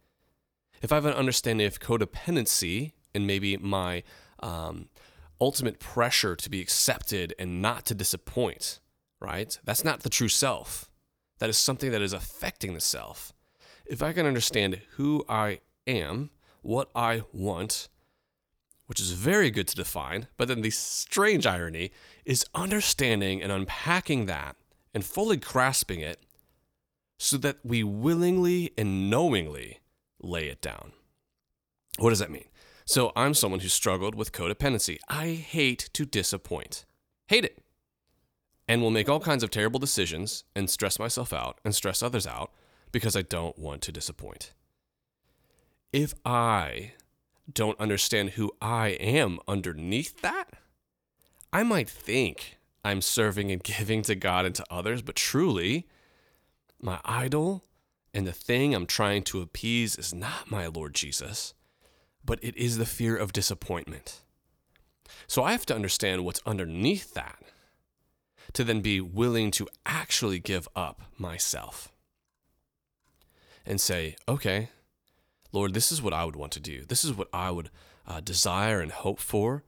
if 0.82 0.92
I 0.92 0.96
have 0.96 1.06
an 1.06 1.14
understanding 1.14 1.66
of 1.66 1.80
codependency 1.80 2.92
and 3.14 3.26
maybe 3.26 3.56
my 3.56 4.02
um, 4.40 4.88
ultimate 5.40 5.78
pressure 5.78 6.36
to 6.36 6.50
be 6.50 6.60
accepted 6.60 7.34
and 7.38 7.62
not 7.62 7.86
to 7.86 7.94
disappoint, 7.94 8.80
right? 9.20 9.58
That's 9.64 9.84
not 9.84 10.00
the 10.00 10.10
true 10.10 10.28
self. 10.28 10.90
That 11.38 11.50
is 11.50 11.58
something 11.58 11.90
that 11.90 12.02
is 12.02 12.12
affecting 12.12 12.74
the 12.74 12.80
self. 12.80 13.32
If 13.86 14.02
I 14.02 14.12
can 14.12 14.26
understand 14.26 14.80
who 14.96 15.24
I 15.28 15.60
am, 15.86 16.30
what 16.62 16.90
I 16.94 17.22
want, 17.32 17.88
which 18.86 19.00
is 19.00 19.12
very 19.12 19.50
good 19.50 19.68
to 19.68 19.76
define, 19.76 20.28
but 20.36 20.48
then 20.48 20.62
the 20.62 20.70
strange 20.70 21.46
irony 21.46 21.92
is 22.24 22.44
understanding 22.54 23.42
and 23.42 23.50
unpacking 23.50 24.26
that 24.26 24.56
and 24.92 25.04
fully 25.04 25.36
grasping 25.36 26.00
it 26.00 26.20
so 27.18 27.36
that 27.38 27.58
we 27.64 27.82
willingly 27.82 28.72
and 28.76 29.10
knowingly 29.10 29.80
lay 30.22 30.48
it 30.48 30.60
down. 30.60 30.92
What 31.98 32.10
does 32.10 32.18
that 32.18 32.30
mean? 32.30 32.46
So, 32.84 33.12
I'm 33.14 33.34
someone 33.34 33.60
who 33.60 33.68
struggled 33.68 34.16
with 34.16 34.32
codependency. 34.32 34.98
I 35.08 35.28
hate 35.34 35.90
to 35.92 36.04
disappoint. 36.04 36.84
Hate 37.28 37.44
it 37.44 37.59
and 38.70 38.80
will 38.80 38.92
make 38.92 39.08
all 39.08 39.18
kinds 39.18 39.42
of 39.42 39.50
terrible 39.50 39.80
decisions 39.80 40.44
and 40.54 40.70
stress 40.70 40.96
myself 40.96 41.32
out 41.32 41.58
and 41.64 41.74
stress 41.74 42.04
others 42.04 42.24
out 42.24 42.52
because 42.92 43.16
I 43.16 43.22
don't 43.22 43.58
want 43.58 43.82
to 43.82 43.90
disappoint. 43.90 44.52
If 45.92 46.14
I 46.24 46.92
don't 47.52 47.80
understand 47.80 48.30
who 48.30 48.52
I 48.62 48.90
am 48.90 49.40
underneath 49.48 50.22
that, 50.22 50.50
I 51.52 51.64
might 51.64 51.90
think 51.90 52.58
I'm 52.84 53.00
serving 53.00 53.50
and 53.50 53.60
giving 53.60 54.02
to 54.02 54.14
God 54.14 54.46
and 54.46 54.54
to 54.54 54.64
others, 54.70 55.02
but 55.02 55.16
truly, 55.16 55.88
my 56.80 57.00
idol 57.04 57.64
and 58.14 58.24
the 58.24 58.32
thing 58.32 58.72
I'm 58.72 58.86
trying 58.86 59.24
to 59.24 59.40
appease 59.42 59.96
is 59.96 60.14
not 60.14 60.48
my 60.48 60.68
Lord 60.68 60.94
Jesus, 60.94 61.54
but 62.24 62.38
it 62.40 62.56
is 62.56 62.78
the 62.78 62.86
fear 62.86 63.16
of 63.16 63.32
disappointment. 63.32 64.20
So 65.26 65.42
I 65.42 65.50
have 65.50 65.66
to 65.66 65.74
understand 65.74 66.24
what's 66.24 66.42
underneath 66.46 67.14
that 67.14 67.42
to 68.52 68.64
then 68.64 68.80
be 68.80 69.00
willing 69.00 69.50
to 69.52 69.68
actually 69.86 70.38
give 70.38 70.68
up 70.74 71.02
myself. 71.18 71.92
and 73.66 73.80
say, 73.80 74.16
okay, 74.26 74.68
Lord, 75.52 75.74
this 75.74 75.92
is 75.92 76.00
what 76.02 76.12
I 76.14 76.24
would 76.24 76.36
want 76.36 76.52
to 76.52 76.60
do. 76.60 76.84
This 76.86 77.04
is 77.04 77.12
what 77.12 77.28
I 77.32 77.50
would 77.50 77.70
uh, 78.06 78.20
desire 78.20 78.80
and 78.80 78.90
hope 78.90 79.20
for. 79.20 79.64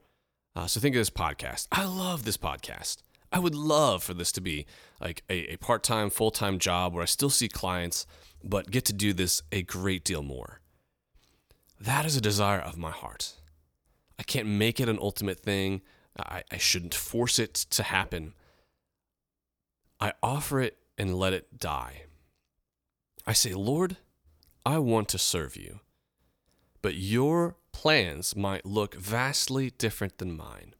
Uh, 0.55 0.67
so 0.67 0.79
think 0.79 0.95
of 0.95 0.99
this 0.99 1.09
podcast. 1.09 1.67
I 1.71 1.85
love 1.85 2.25
this 2.25 2.37
podcast. 2.37 2.97
I 3.31 3.39
would 3.39 3.55
love 3.55 4.03
for 4.03 4.13
this 4.13 4.31
to 4.33 4.41
be 4.41 4.65
like 4.99 5.23
a, 5.29 5.53
a 5.53 5.57
part 5.57 5.83
time, 5.83 6.09
full 6.09 6.31
time 6.31 6.59
job 6.59 6.93
where 6.93 7.03
I 7.03 7.05
still 7.05 7.29
see 7.29 7.47
clients, 7.47 8.05
but 8.43 8.71
get 8.71 8.85
to 8.85 8.93
do 8.93 9.13
this 9.13 9.41
a 9.51 9.63
great 9.63 10.03
deal 10.03 10.21
more. 10.21 10.59
That 11.79 12.05
is 12.05 12.15
a 12.15 12.21
desire 12.21 12.59
of 12.59 12.77
my 12.77 12.91
heart. 12.91 13.33
I 14.19 14.23
can't 14.23 14.47
make 14.47 14.79
it 14.79 14.89
an 14.89 14.99
ultimate 15.01 15.39
thing. 15.39 15.81
I, 16.17 16.43
I 16.51 16.57
shouldn't 16.57 16.93
force 16.93 17.39
it 17.39 17.53
to 17.53 17.83
happen. 17.83 18.33
I 20.03 20.11
offer 20.21 20.59
it 20.59 20.79
and 20.97 21.15
let 21.15 21.31
it 21.31 21.59
die. 21.59 22.01
I 23.25 23.31
say, 23.31 23.53
Lord, 23.53 23.95
I 24.65 24.77
want 24.77 25.07
to 25.09 25.17
serve 25.17 25.55
you, 25.55 25.79
but 26.81 26.95
your 26.95 27.55
plans 27.71 28.35
might 28.35 28.65
look 28.65 28.95
vastly 28.95 29.69
different 29.69 30.17
than 30.17 30.35
mine. 30.35 30.75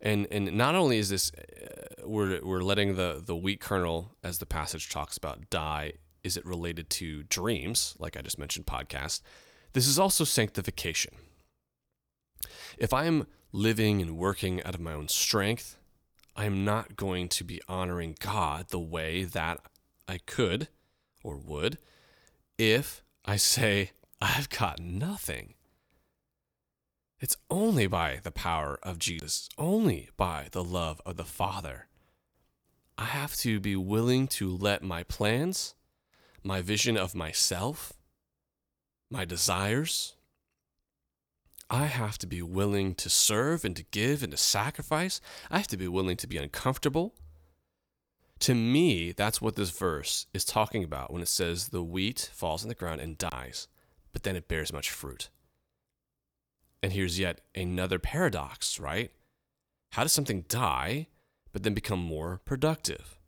And, 0.00 0.26
and 0.32 0.56
not 0.56 0.74
only 0.74 0.98
is 0.98 1.10
this, 1.10 1.30
uh, 1.34 2.04
we're, 2.04 2.44
we're 2.44 2.64
letting 2.64 2.96
the, 2.96 3.22
the 3.24 3.36
wheat 3.36 3.60
kernel, 3.60 4.16
as 4.24 4.38
the 4.38 4.44
passage 4.44 4.88
talks 4.88 5.16
about, 5.16 5.48
die. 5.48 5.92
Is 6.24 6.36
it 6.36 6.44
related 6.44 6.90
to 6.90 7.22
dreams, 7.22 7.94
like 8.00 8.16
I 8.16 8.22
just 8.22 8.40
mentioned, 8.40 8.66
podcast? 8.66 9.22
This 9.72 9.86
is 9.86 10.00
also 10.00 10.24
sanctification. 10.24 11.14
If 12.76 12.92
I 12.92 13.04
am 13.04 13.28
living 13.52 14.02
and 14.02 14.18
working 14.18 14.60
out 14.64 14.74
of 14.74 14.80
my 14.80 14.94
own 14.94 15.06
strength, 15.06 15.78
I 16.36 16.46
am 16.46 16.64
not 16.64 16.96
going 16.96 17.28
to 17.30 17.44
be 17.44 17.60
honoring 17.68 18.16
God 18.18 18.68
the 18.68 18.80
way 18.80 19.24
that 19.24 19.60
I 20.08 20.18
could 20.18 20.68
or 21.22 21.36
would 21.36 21.78
if 22.58 23.02
I 23.24 23.36
say, 23.36 23.92
I've 24.20 24.48
got 24.48 24.80
nothing. 24.80 25.54
It's 27.20 27.36
only 27.50 27.86
by 27.86 28.20
the 28.22 28.30
power 28.30 28.78
of 28.82 28.98
Jesus, 28.98 29.48
only 29.56 30.10
by 30.16 30.48
the 30.50 30.64
love 30.64 31.00
of 31.06 31.16
the 31.16 31.24
Father. 31.24 31.86
I 32.98 33.06
have 33.06 33.34
to 33.36 33.60
be 33.60 33.76
willing 33.76 34.28
to 34.28 34.54
let 34.56 34.82
my 34.82 35.04
plans, 35.04 35.74
my 36.42 36.60
vision 36.60 36.96
of 36.96 37.14
myself, 37.14 37.92
my 39.10 39.24
desires, 39.24 40.16
I 41.74 41.86
have 41.86 42.18
to 42.18 42.28
be 42.28 42.40
willing 42.40 42.94
to 42.94 43.10
serve 43.10 43.64
and 43.64 43.74
to 43.74 43.82
give 43.90 44.22
and 44.22 44.30
to 44.30 44.36
sacrifice. 44.36 45.20
I 45.50 45.56
have 45.56 45.66
to 45.66 45.76
be 45.76 45.88
willing 45.88 46.16
to 46.18 46.28
be 46.28 46.36
uncomfortable. 46.36 47.16
To 48.40 48.54
me, 48.54 49.10
that's 49.10 49.42
what 49.42 49.56
this 49.56 49.70
verse 49.70 50.26
is 50.32 50.44
talking 50.44 50.84
about 50.84 51.12
when 51.12 51.20
it 51.20 51.26
says 51.26 51.68
the 51.68 51.82
wheat 51.82 52.30
falls 52.32 52.62
on 52.62 52.68
the 52.68 52.76
ground 52.76 53.00
and 53.00 53.18
dies, 53.18 53.66
but 54.12 54.22
then 54.22 54.36
it 54.36 54.46
bears 54.46 54.72
much 54.72 54.88
fruit. 54.88 55.30
And 56.80 56.92
here's 56.92 57.18
yet 57.18 57.40
another 57.56 57.98
paradox, 57.98 58.78
right? 58.78 59.10
How 59.94 60.04
does 60.04 60.12
something 60.12 60.44
die, 60.48 61.08
but 61.52 61.64
then 61.64 61.74
become 61.74 61.98
more 61.98 62.40
productive? 62.44 63.18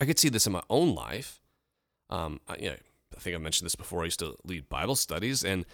I 0.00 0.06
could 0.06 0.18
see 0.18 0.28
this 0.28 0.48
in 0.48 0.52
my 0.52 0.62
own 0.68 0.92
life. 0.92 1.40
Um, 2.10 2.40
I, 2.48 2.56
you 2.56 2.70
know, 2.70 2.76
I 3.16 3.20
think 3.20 3.36
I 3.36 3.38
mentioned 3.38 3.66
this 3.66 3.76
before. 3.76 4.02
I 4.02 4.06
used 4.06 4.18
to 4.18 4.36
lead 4.42 4.68
Bible 4.68 4.96
studies, 4.96 5.44
and 5.44 5.64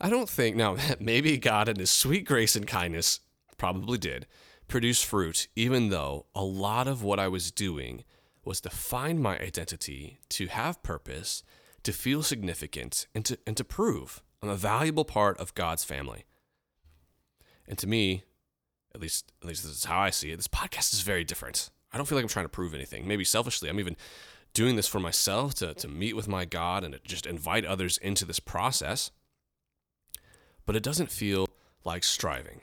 I 0.00 0.08
don't 0.08 0.28
think, 0.28 0.56
now, 0.56 0.76
maybe 1.00 1.36
God 1.36 1.68
in 1.68 1.76
His 1.76 1.90
sweet 1.90 2.24
grace 2.24 2.56
and 2.56 2.66
kindness 2.66 3.20
probably 3.56 3.98
did 3.98 4.26
produce 4.68 5.02
fruit, 5.02 5.48
even 5.56 5.88
though 5.90 6.26
a 6.34 6.44
lot 6.44 6.86
of 6.86 7.02
what 7.02 7.18
I 7.18 7.26
was 7.26 7.50
doing 7.50 8.04
was 8.44 8.60
to 8.60 8.70
find 8.70 9.20
my 9.20 9.38
identity, 9.38 10.20
to 10.28 10.46
have 10.46 10.82
purpose, 10.82 11.42
to 11.82 11.92
feel 11.92 12.22
significant, 12.22 13.06
and 13.14 13.24
to, 13.24 13.38
and 13.46 13.56
to 13.56 13.64
prove 13.64 14.22
I'm 14.42 14.48
a 14.48 14.56
valuable 14.56 15.04
part 15.04 15.38
of 15.38 15.54
God's 15.54 15.84
family. 15.84 16.24
And 17.68 17.76
to 17.78 17.86
me, 17.86 18.24
at 18.94 19.00
least, 19.00 19.32
at 19.42 19.48
least 19.48 19.64
this 19.64 19.72
is 19.72 19.84
how 19.84 20.00
I 20.00 20.10
see 20.10 20.30
it, 20.30 20.36
this 20.36 20.48
podcast 20.48 20.94
is 20.94 21.02
very 21.02 21.24
different. 21.24 21.70
I 21.92 21.96
don't 21.96 22.06
feel 22.06 22.16
like 22.16 22.24
I'm 22.24 22.28
trying 22.28 22.46
to 22.46 22.50
prove 22.50 22.72
anything. 22.72 23.06
Maybe 23.06 23.24
selfishly, 23.24 23.68
I'm 23.68 23.80
even 23.80 23.96
doing 24.54 24.76
this 24.76 24.88
for 24.88 25.00
myself 25.00 25.54
to, 25.54 25.74
to 25.74 25.88
meet 25.88 26.16
with 26.16 26.28
my 26.28 26.44
God 26.44 26.84
and 26.84 26.94
to 26.94 27.00
just 27.04 27.26
invite 27.26 27.64
others 27.64 27.98
into 27.98 28.24
this 28.24 28.40
process 28.40 29.10
but 30.70 30.76
it 30.76 30.84
doesn't 30.84 31.10
feel 31.10 31.48
like 31.84 32.04
striving. 32.04 32.60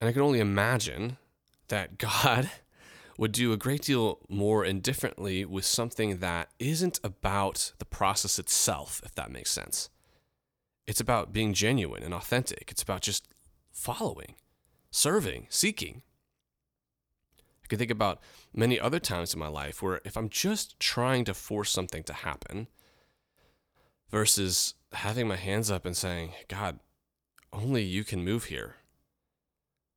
And 0.00 0.08
I 0.08 0.12
can 0.14 0.22
only 0.22 0.40
imagine 0.40 1.18
that 1.68 1.98
God 2.22 2.48
would 3.18 3.32
do 3.32 3.52
a 3.52 3.58
great 3.58 3.82
deal 3.82 4.20
more 4.30 4.64
and 4.64 4.82
differently 4.82 5.44
with 5.44 5.66
something 5.66 6.20
that 6.20 6.48
isn't 6.58 7.00
about 7.04 7.74
the 7.78 7.84
process 7.84 8.38
itself, 8.38 9.02
if 9.04 9.14
that 9.14 9.30
makes 9.30 9.50
sense. 9.50 9.90
It's 10.86 11.02
about 11.02 11.34
being 11.34 11.52
genuine 11.52 12.02
and 12.02 12.14
authentic. 12.14 12.70
It's 12.70 12.82
about 12.82 13.02
just 13.02 13.28
following, 13.70 14.34
serving, 14.90 15.48
seeking. 15.50 16.00
I 17.62 17.66
can 17.68 17.78
think 17.78 17.90
about 17.90 18.22
many 18.54 18.80
other 18.80 19.00
times 19.00 19.34
in 19.34 19.38
my 19.38 19.48
life 19.48 19.82
where 19.82 20.00
if 20.02 20.16
I'm 20.16 20.30
just 20.30 20.80
trying 20.80 21.26
to 21.26 21.34
force 21.34 21.70
something 21.70 22.04
to 22.04 22.14
happen 22.14 22.68
versus 24.10 24.72
having 24.92 25.28
my 25.28 25.36
hands 25.36 25.70
up 25.70 25.84
and 25.84 25.96
saying, 25.96 26.32
God, 26.48 26.80
only 27.52 27.82
you 27.82 28.04
can 28.04 28.24
move 28.24 28.44
here. 28.44 28.76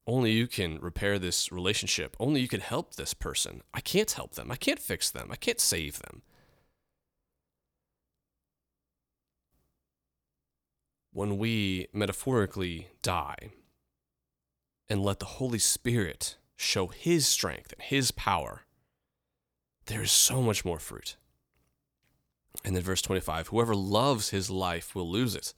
Only 0.07 0.31
you 0.31 0.47
can 0.47 0.79
repair 0.79 1.19
this 1.19 1.51
relationship. 1.51 2.17
Only 2.19 2.41
you 2.41 2.47
can 2.47 2.59
help 2.59 2.95
this 2.95 3.13
person. 3.13 3.61
I 3.73 3.81
can't 3.81 4.11
help 4.11 4.33
them. 4.33 4.51
I 4.51 4.55
can't 4.55 4.79
fix 4.79 5.09
them. 5.09 5.29
I 5.31 5.35
can't 5.35 5.59
save 5.59 5.99
them. 5.99 6.23
When 11.13 11.37
we 11.37 11.87
metaphorically 11.93 12.87
die 13.01 13.51
and 14.89 15.03
let 15.03 15.19
the 15.19 15.25
Holy 15.25 15.59
Spirit 15.59 16.37
show 16.55 16.87
His 16.87 17.27
strength 17.27 17.73
and 17.73 17.81
His 17.81 18.11
power, 18.11 18.63
there 19.85 20.01
is 20.01 20.11
so 20.11 20.41
much 20.41 20.63
more 20.63 20.79
fruit. 20.79 21.17
And 22.63 22.75
then 22.75 22.83
verse 22.83 23.01
25 23.01 23.47
Whoever 23.47 23.75
loves 23.75 24.29
his 24.29 24.49
life 24.49 24.95
will 24.95 25.09
lose 25.09 25.35
it, 25.35 25.53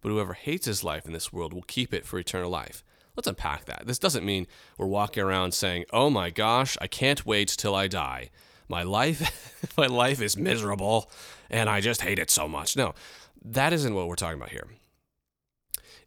but 0.00 0.10
whoever 0.10 0.34
hates 0.34 0.66
his 0.66 0.84
life 0.84 1.06
in 1.06 1.12
this 1.12 1.32
world 1.32 1.52
will 1.52 1.62
keep 1.62 1.94
it 1.94 2.04
for 2.04 2.18
eternal 2.18 2.50
life. 2.50 2.84
Let's 3.16 3.28
unpack 3.28 3.64
that. 3.64 3.86
This 3.86 3.98
doesn't 3.98 4.26
mean 4.26 4.46
we're 4.76 4.86
walking 4.86 5.22
around 5.22 5.52
saying, 5.52 5.84
"Oh 5.92 6.10
my 6.10 6.30
gosh, 6.30 6.76
I 6.80 6.86
can't 6.86 7.24
wait 7.24 7.48
till 7.48 7.74
I 7.74 7.88
die. 7.88 8.30
My 8.68 8.82
life 8.82 9.72
my 9.76 9.86
life 9.86 10.20
is 10.20 10.36
miserable 10.36 11.10
and 11.48 11.70
I 11.70 11.80
just 11.80 12.02
hate 12.02 12.18
it 12.18 12.30
so 12.30 12.46
much." 12.48 12.76
No. 12.76 12.94
That 13.42 13.72
isn't 13.72 13.94
what 13.94 14.08
we're 14.08 14.16
talking 14.16 14.38
about 14.38 14.50
here. 14.50 14.66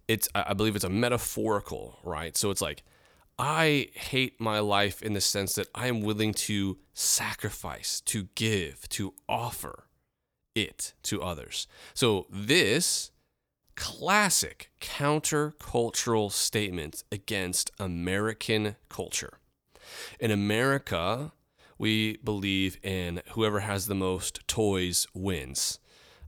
It's 0.07 0.27
I 0.35 0.53
believe 0.53 0.75
it's 0.75 0.85
a 0.85 0.89
metaphorical, 0.89 1.99
right? 2.03 2.35
So 2.35 2.51
it's 2.51 2.61
like 2.61 2.83
I 3.39 3.87
hate 3.93 4.39
my 4.41 4.59
life 4.59 5.01
in 5.01 5.13
the 5.13 5.21
sense 5.21 5.55
that 5.55 5.67
I 5.73 5.87
am 5.87 6.01
willing 6.01 6.33
to 6.33 6.77
sacrifice, 6.93 8.01
to 8.01 8.27
give, 8.35 8.89
to 8.89 9.13
offer 9.29 9.85
it 10.63 10.93
to 11.03 11.21
others. 11.21 11.67
So, 11.93 12.27
this 12.29 13.11
classic 13.75 14.71
countercultural 14.81 16.31
statement 16.31 17.03
against 17.11 17.71
American 17.79 18.75
culture. 18.89 19.39
In 20.19 20.31
America, 20.31 21.31
we 21.77 22.17
believe 22.17 22.77
in 22.83 23.21
whoever 23.31 23.61
has 23.61 23.87
the 23.87 23.95
most 23.95 24.45
toys 24.47 25.07
wins. 25.13 25.79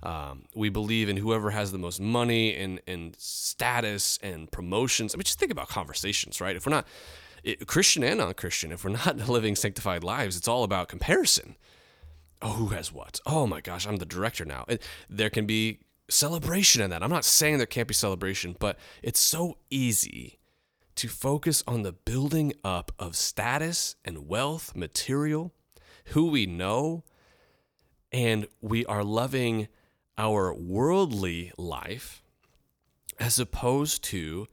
Um, 0.01 0.45
we 0.55 0.69
believe 0.69 1.09
in 1.09 1.17
whoever 1.17 1.51
has 1.51 1.71
the 1.71 1.77
most 1.77 1.99
money 1.99 2.55
and, 2.55 2.79
and 2.87 3.15
status 3.19 4.17
and 4.23 4.49
promotions. 4.49 5.13
I 5.13 5.17
mean, 5.17 5.25
just 5.25 5.37
think 5.37 5.51
about 5.51 5.67
conversations, 5.67 6.41
right? 6.41 6.55
If 6.55 6.65
we're 6.65 6.71
not 6.71 6.87
it, 7.43 7.67
Christian 7.67 8.03
and 8.03 8.19
non 8.19 8.33
Christian, 8.33 8.71
if 8.71 8.83
we're 8.83 8.91
not 8.91 9.17
living 9.29 9.55
sanctified 9.55 10.03
lives, 10.03 10.37
it's 10.37 10.47
all 10.47 10.63
about 10.63 10.87
comparison 10.87 11.55
oh, 12.41 12.54
who 12.54 12.67
has 12.67 12.91
what? 12.91 13.19
Oh 13.25 13.47
my 13.47 13.62
gosh, 13.62 13.86
I'm 13.86 13.97
the 13.97 14.06
director 14.06 14.45
now. 14.45 14.65
And 14.67 14.80
there 15.10 15.30
can 15.30 15.45
be 15.45 15.80
celebration 16.10 16.82
in 16.82 16.89
that. 16.89 17.04
I'm 17.04 17.10
not 17.10 17.25
saying 17.25 17.58
there 17.58 17.67
can't 17.67 17.88
be 17.88 17.93
celebration, 17.93 18.56
but 18.60 18.77
it's 19.01 19.19
so 19.19 19.58
easy 19.69 20.39
to 20.95 21.08
focus 21.08 21.63
on 21.67 21.84
the 21.84 21.93
building 21.93 22.54
up 22.63 22.91
of 22.99 23.15
status 23.15 23.95
and 24.04 24.27
wealth, 24.27 24.75
material, 24.75 25.54
who 26.08 26.27
we 26.27 26.45
know, 26.45 27.04
and 28.12 28.47
we 28.62 28.86
are 28.86 29.04
loving 29.04 29.67
our 30.17 30.54
worldly 30.54 31.51
life 31.58 32.21
as 33.19 33.39
opposed 33.39 34.04
to 34.04 34.47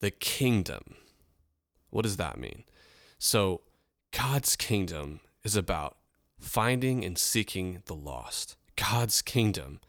the 0.00 0.10
kingdom. 0.10 0.94
What 1.90 2.02
does 2.02 2.16
that 2.18 2.38
mean? 2.38 2.64
So, 3.18 3.62
God's 4.12 4.56
kingdom 4.56 5.20
is 5.44 5.56
about 5.56 5.96
finding 6.40 7.04
and 7.04 7.16
seeking 7.18 7.82
the 7.86 7.94
lost. 7.94 8.56
God's 8.76 9.22
kingdom 9.22 9.80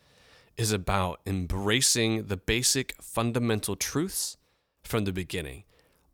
is 0.58 0.72
about 0.72 1.22
embracing 1.26 2.26
the 2.26 2.38
basic 2.38 2.96
fundamental 3.02 3.76
truths 3.76 4.38
from 4.84 5.06
the 5.06 5.14
beginning. 5.14 5.64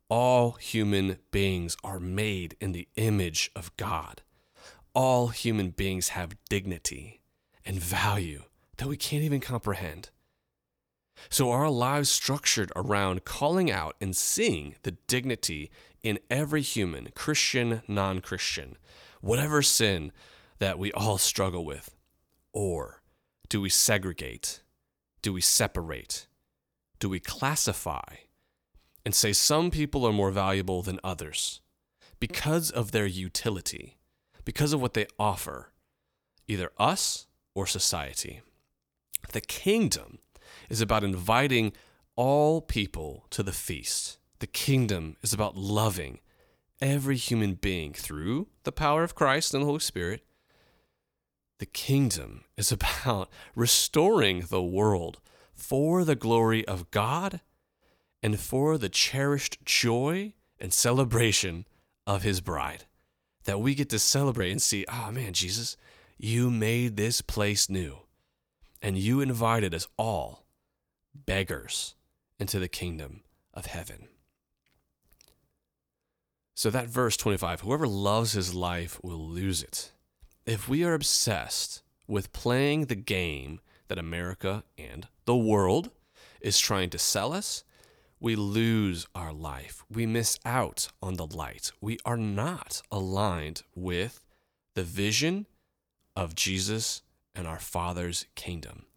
All 0.09 0.51
human 0.51 1.17
beings 1.31 1.75
are 1.83 1.99
made 1.99 2.55
in 2.61 2.71
the 2.71 2.87
image 2.95 3.51
of 3.55 3.75
God. 3.75 4.21
All 4.93 5.27
human 5.27 5.71
beings 5.71 6.09
have 6.09 6.37
dignity. 6.49 7.21
and 7.65 7.79
value 7.79 8.43
that 8.77 8.87
we 8.87 8.95
can't 8.95 9.23
even 9.23 9.41
comprehend. 9.41 10.09
So, 11.29 11.51
our 11.51 11.69
lives 11.69 12.09
structured 12.09 12.71
around 12.75 13.25
calling 13.25 13.69
out 13.69 13.95
and 13.99 14.15
seeing 14.15 14.75
the 14.83 14.91
dignity 15.07 15.69
in 16.01 16.19
every 16.29 16.61
human, 16.61 17.09
Christian, 17.13 17.81
non 17.87 18.21
Christian, 18.21 18.77
whatever 19.21 19.61
sin 19.61 20.11
that 20.59 20.79
we 20.79 20.91
all 20.91 21.17
struggle 21.17 21.65
with? 21.65 21.95
Or 22.53 23.01
do 23.49 23.61
we 23.61 23.69
segregate? 23.69 24.61
Do 25.21 25.33
we 25.33 25.41
separate? 25.41 26.27
Do 26.99 27.09
we 27.09 27.19
classify 27.19 28.15
and 29.05 29.13
say 29.13 29.33
some 29.33 29.71
people 29.71 30.05
are 30.05 30.13
more 30.13 30.31
valuable 30.31 30.81
than 30.81 30.99
others 31.03 31.61
because 32.19 32.71
of 32.71 32.91
their 32.91 33.05
utility, 33.05 33.97
because 34.43 34.73
of 34.73 34.81
what 34.81 34.93
they 34.93 35.07
offer, 35.19 35.71
either 36.47 36.71
us 36.77 37.27
or 37.53 37.67
society? 37.67 38.41
The 39.31 39.41
kingdom 39.41 40.19
is 40.69 40.81
about 40.81 41.03
inviting 41.03 41.73
all 42.15 42.61
people 42.61 43.25
to 43.29 43.43
the 43.43 43.51
feast. 43.53 44.17
The 44.39 44.47
kingdom 44.47 45.17
is 45.21 45.33
about 45.33 45.55
loving 45.55 46.19
every 46.81 47.17
human 47.17 47.55
being 47.55 47.93
through 47.93 48.47
the 48.63 48.71
power 48.71 49.03
of 49.03 49.15
Christ 49.15 49.53
and 49.53 49.63
the 49.63 49.67
Holy 49.67 49.79
Spirit. 49.79 50.23
The 51.59 51.65
kingdom 51.65 52.43
is 52.55 52.71
about 52.71 53.29
restoring 53.55 54.45
the 54.49 54.63
world 54.63 55.19
for 55.53 56.03
the 56.03 56.15
glory 56.15 56.67
of 56.67 56.91
God 56.91 57.41
and 58.21 58.39
for 58.39 58.77
the 58.77 58.89
cherished 58.89 59.63
joy 59.65 60.33
and 60.59 60.73
celebration 60.73 61.65
of 62.05 62.23
his 62.23 62.41
bride. 62.41 62.85
That 63.45 63.61
we 63.61 63.75
get 63.75 63.89
to 63.89 63.99
celebrate 63.99 64.51
and 64.51 64.61
see, 64.61 64.85
oh 64.91 65.11
man, 65.11 65.33
Jesus, 65.33 65.77
you 66.17 66.49
made 66.49 66.97
this 66.97 67.21
place 67.21 67.69
new. 67.69 67.99
And 68.81 68.97
you 68.97 69.21
invited 69.21 69.73
us 69.73 69.87
all, 69.97 70.45
beggars, 71.15 71.95
into 72.39 72.59
the 72.59 72.67
kingdom 72.67 73.21
of 73.53 73.67
heaven. 73.67 74.07
So, 76.57 76.71
that 76.71 76.87
verse 76.87 77.15
25 77.17 77.61
whoever 77.61 77.87
loves 77.87 78.31
his 78.31 78.55
life 78.55 78.99
will 79.03 79.19
lose 79.19 79.61
it. 79.61 79.91
If 80.43 80.67
we 80.67 80.83
are 80.83 80.95
obsessed 80.95 81.83
with 82.07 82.33
playing 82.33 82.85
the 82.85 82.95
game 82.95 83.59
that 83.89 83.99
America 83.99 84.63
and 84.75 85.07
the 85.25 85.35
world 85.35 85.91
is 86.41 86.57
trying 86.57 86.89
to 86.89 86.97
sell 86.97 87.31
us, 87.31 87.63
we 88.19 88.35
lose 88.35 89.05
our 89.13 89.31
life. 89.31 89.83
We 89.87 90.07
miss 90.07 90.39
out 90.45 90.87
on 90.99 91.13
the 91.13 91.27
light. 91.27 91.71
We 91.79 91.99
are 92.05 92.17
not 92.17 92.81
aligned 92.91 93.61
with 93.75 94.23
the 94.73 94.83
vision 94.83 95.45
of 96.15 96.33
Jesus 96.33 97.03
and 97.35 97.45
our 97.45 97.59
Father's 97.59 98.25
kingdom. 98.33 98.87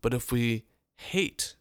But 0.00 0.14
if 0.14 0.30
we 0.30 0.62
hate 0.94 1.56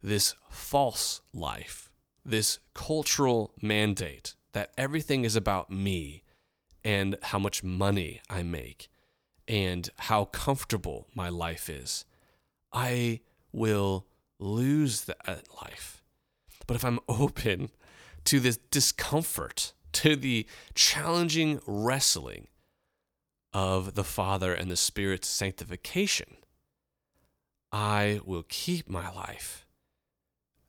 this 0.00 0.36
false 0.48 1.20
life, 1.34 1.90
this 2.24 2.60
cultural 2.74 3.52
mandate 3.60 4.36
that 4.52 4.72
everything 4.76 5.24
is 5.24 5.36
about 5.36 5.70
me 5.70 6.22
and 6.84 7.16
how 7.22 7.38
much 7.38 7.62
money 7.62 8.20
I 8.28 8.42
make 8.42 8.88
and 9.48 9.88
how 9.96 10.26
comfortable 10.26 11.08
my 11.14 11.28
life 11.28 11.68
is, 11.68 12.04
I 12.72 13.20
will 13.52 14.06
lose 14.38 15.02
that 15.02 15.48
life. 15.62 16.02
But 16.66 16.76
if 16.76 16.84
I'm 16.84 17.00
open 17.08 17.70
to 18.24 18.40
this 18.40 18.58
discomfort, 18.70 19.72
to 19.92 20.16
the 20.16 20.46
challenging 20.74 21.60
wrestling 21.66 22.48
of 23.52 23.94
the 23.94 24.04
Father 24.04 24.54
and 24.54 24.70
the 24.70 24.76
Spirit's 24.76 25.28
sanctification, 25.28 26.36
I 27.70 28.20
will 28.24 28.44
keep 28.48 28.88
my 28.88 29.10
life, 29.10 29.66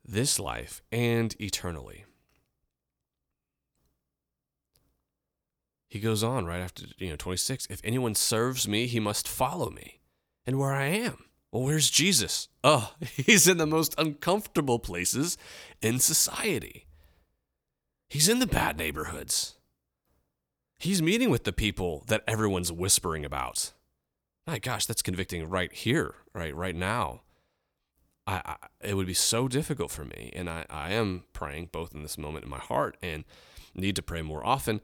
this 0.06 0.40
life, 0.40 0.82
and 0.92 1.36
eternally. 1.40 2.06
He 5.94 6.00
goes 6.00 6.24
on 6.24 6.48
right 6.48 6.60
after 6.60 6.86
you 6.98 7.12
know 7.12 7.16
26 7.16 7.68
if 7.70 7.80
anyone 7.84 8.16
serves 8.16 8.68
me 8.68 8.88
he 8.88 9.00
must 9.00 9.28
follow 9.28 9.70
me. 9.70 10.00
And 10.44 10.58
where 10.58 10.74
i 10.74 10.86
am? 10.86 11.26
Well 11.52 11.62
where's 11.62 11.92
jesus? 11.92 12.48
Oh 12.64 12.96
he's 13.16 13.48
in 13.48 13.58
the 13.58 13.68
most 13.68 13.94
uncomfortable 14.00 14.80
places 14.80 15.38
in 15.84 16.00
society. 16.00 16.88
He's 18.10 18.28
in 18.28 18.40
the 18.40 18.48
bad 18.48 18.76
neighborhoods. 18.76 19.54
He's 20.80 21.00
meeting 21.00 21.30
with 21.30 21.44
the 21.44 21.54
people 21.54 22.04
that 22.08 22.24
everyone's 22.28 22.72
whispering 22.72 23.24
about. 23.24 23.74
My 24.48 24.58
gosh 24.58 24.88
that's 24.88 25.04
convicting 25.04 25.48
right 25.48 25.72
here 25.72 26.16
right 26.34 26.56
right 26.56 26.76
now. 26.76 27.22
I, 28.26 28.42
I 28.44 28.56
it 28.82 28.96
would 28.96 29.06
be 29.06 29.14
so 29.14 29.48
difficult 29.48 29.92
for 29.92 30.06
me 30.06 30.32
and 30.36 30.50
I, 30.50 30.66
I 30.72 30.94
am 30.94 31.26
praying 31.34 31.70
both 31.72 31.94
in 31.94 32.02
this 32.02 32.18
moment 32.18 32.46
in 32.46 32.50
my 32.50 32.58
heart 32.58 32.98
and 33.04 33.26
need 33.76 33.96
to 33.98 34.02
pray 34.02 34.24
more 34.24 34.44
often 34.44 34.82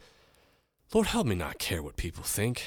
Lord, 0.94 1.08
help 1.08 1.28
me 1.28 1.36
not 1.36 1.60
care 1.60 1.84
what 1.84 1.98
people 1.98 2.24
think. 2.24 2.64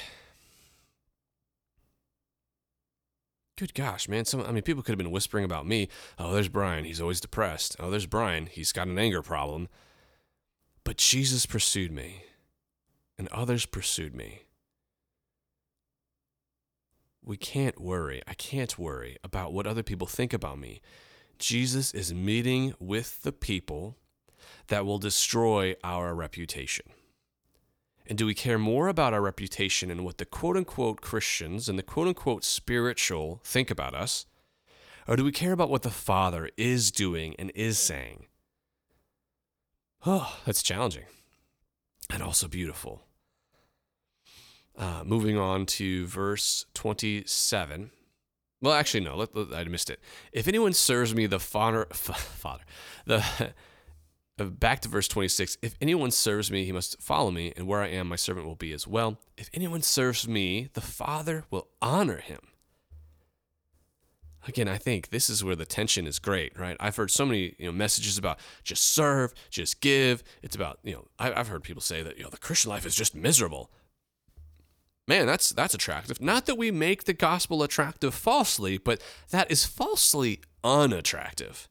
Good 3.57 3.73
gosh, 3.73 4.07
man. 4.07 4.25
Some 4.25 4.41
I 4.41 4.51
mean 4.51 4.63
people 4.63 4.81
could 4.81 4.93
have 4.93 4.97
been 4.97 5.11
whispering 5.11 5.45
about 5.45 5.67
me. 5.67 5.89
Oh, 6.17 6.33
there's 6.33 6.47
Brian, 6.47 6.85
he's 6.85 7.01
always 7.01 7.21
depressed. 7.21 7.75
Oh, 7.79 7.91
there's 7.91 8.05
Brian, 8.05 8.47
he's 8.47 8.71
got 8.71 8.87
an 8.87 8.97
anger 8.97 9.21
problem. 9.21 9.67
But 10.83 10.97
Jesus 10.97 11.45
pursued 11.45 11.91
me, 11.91 12.23
and 13.17 13.27
others 13.29 13.65
pursued 13.65 14.15
me. 14.15 14.43
We 17.23 17.37
can't 17.37 17.79
worry. 17.79 18.21
I 18.27 18.33
can't 18.33 18.77
worry 18.77 19.17
about 19.23 19.53
what 19.53 19.67
other 19.67 19.83
people 19.83 20.07
think 20.07 20.33
about 20.33 20.59
me. 20.59 20.81
Jesus 21.39 21.93
is 21.93 22.13
meeting 22.13 22.73
with 22.79 23.21
the 23.21 23.31
people 23.31 23.97
that 24.67 24.85
will 24.85 24.97
destroy 24.97 25.75
our 25.83 26.13
reputation. 26.13 26.85
And 28.07 28.17
do 28.17 28.25
we 28.25 28.33
care 28.33 28.59
more 28.59 28.87
about 28.87 29.13
our 29.13 29.21
reputation 29.21 29.89
and 29.89 30.03
what 30.03 30.17
the 30.17 30.25
quote 30.25 30.57
unquote 30.57 31.01
Christians 31.01 31.69
and 31.69 31.79
the 31.79 31.83
quote 31.83 32.07
unquote 32.07 32.43
spiritual 32.43 33.41
think 33.43 33.71
about 33.71 33.95
us? 33.95 34.25
Or 35.07 35.15
do 35.15 35.23
we 35.23 35.31
care 35.31 35.51
about 35.51 35.69
what 35.69 35.81
the 35.81 35.89
Father 35.89 36.49
is 36.57 36.91
doing 36.91 37.35
and 37.37 37.51
is 37.55 37.77
saying? 37.77 38.27
Oh, 40.05 40.37
that's 40.45 40.63
challenging 40.63 41.05
and 42.09 42.21
also 42.21 42.47
beautiful. 42.47 43.03
Uh, 44.77 45.03
moving 45.05 45.37
on 45.37 45.65
to 45.65 46.05
verse 46.07 46.65
27. 46.73 47.91
Well, 48.61 48.73
actually, 48.73 49.03
no, 49.03 49.15
let, 49.15 49.35
let, 49.35 49.53
I 49.53 49.63
missed 49.65 49.89
it. 49.89 49.99
If 50.31 50.47
anyone 50.47 50.73
serves 50.73 51.13
me, 51.13 51.27
the 51.27 51.39
father, 51.39 51.87
father, 51.91 52.63
the 53.05 53.53
Uh, 54.39 54.45
back 54.45 54.79
to 54.79 54.89
verse 54.89 55.07
26 55.07 55.59
if 55.61 55.75
anyone 55.79 56.09
serves 56.09 56.49
me 56.49 56.65
he 56.65 56.71
must 56.71 56.99
follow 56.99 57.29
me 57.29 57.53
and 57.55 57.67
where 57.67 57.83
i 57.83 57.87
am 57.87 58.07
my 58.07 58.15
servant 58.15 58.47
will 58.47 58.55
be 58.55 58.73
as 58.73 58.87
well. 58.87 59.19
If 59.37 59.47
anyone 59.53 59.83
serves 59.83 60.27
me 60.27 60.69
the 60.73 60.81
father 60.81 61.45
will 61.51 61.67
honor 61.83 62.17
him. 62.17 62.39
Again 64.47 64.67
i 64.67 64.77
think 64.77 65.09
this 65.09 65.29
is 65.29 65.43
where 65.43 65.55
the 65.55 65.67
tension 65.67 66.07
is 66.07 66.17
great 66.17 66.57
right? 66.57 66.75
I've 66.79 66.95
heard 66.95 67.11
so 67.11 67.27
many 67.27 67.53
you 67.59 67.67
know 67.67 67.71
messages 67.71 68.17
about 68.17 68.39
just 68.63 68.91
serve 68.91 69.35
just 69.51 69.81
give. 69.81 70.23
It's 70.41 70.55
about 70.55 70.79
you 70.83 70.93
know 70.93 71.05
I, 71.19 71.29
have 71.37 71.49
heard 71.49 71.63
people 71.63 71.83
say 71.83 72.01
that 72.01 72.17
you 72.17 72.23
know 72.23 72.31
the 72.31 72.37
christian 72.37 72.71
life 72.71 72.87
is 72.87 72.95
just 72.95 73.13
miserable. 73.13 73.69
Man 75.07 75.27
that's 75.27 75.51
that's 75.51 75.75
attractive. 75.75 76.19
Not 76.19 76.47
that 76.47 76.57
we 76.57 76.71
make 76.71 77.03
the 77.03 77.13
gospel 77.13 77.61
attractive 77.61 78.15
falsely 78.15 78.79
but 78.79 78.99
that 79.29 79.51
is 79.51 79.63
falsely 79.63 80.41
unattractive 80.63 81.69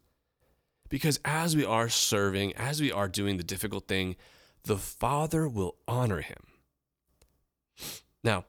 because 0.92 1.18
as 1.24 1.56
we 1.56 1.64
are 1.64 1.88
serving, 1.88 2.54
as 2.54 2.78
we 2.78 2.92
are 2.92 3.08
doing 3.08 3.38
the 3.38 3.42
difficult 3.42 3.88
thing, 3.88 4.14
the 4.64 4.76
Father 4.76 5.48
will 5.48 5.76
honor 5.88 6.20
him. 6.20 6.36
Now, 8.22 8.44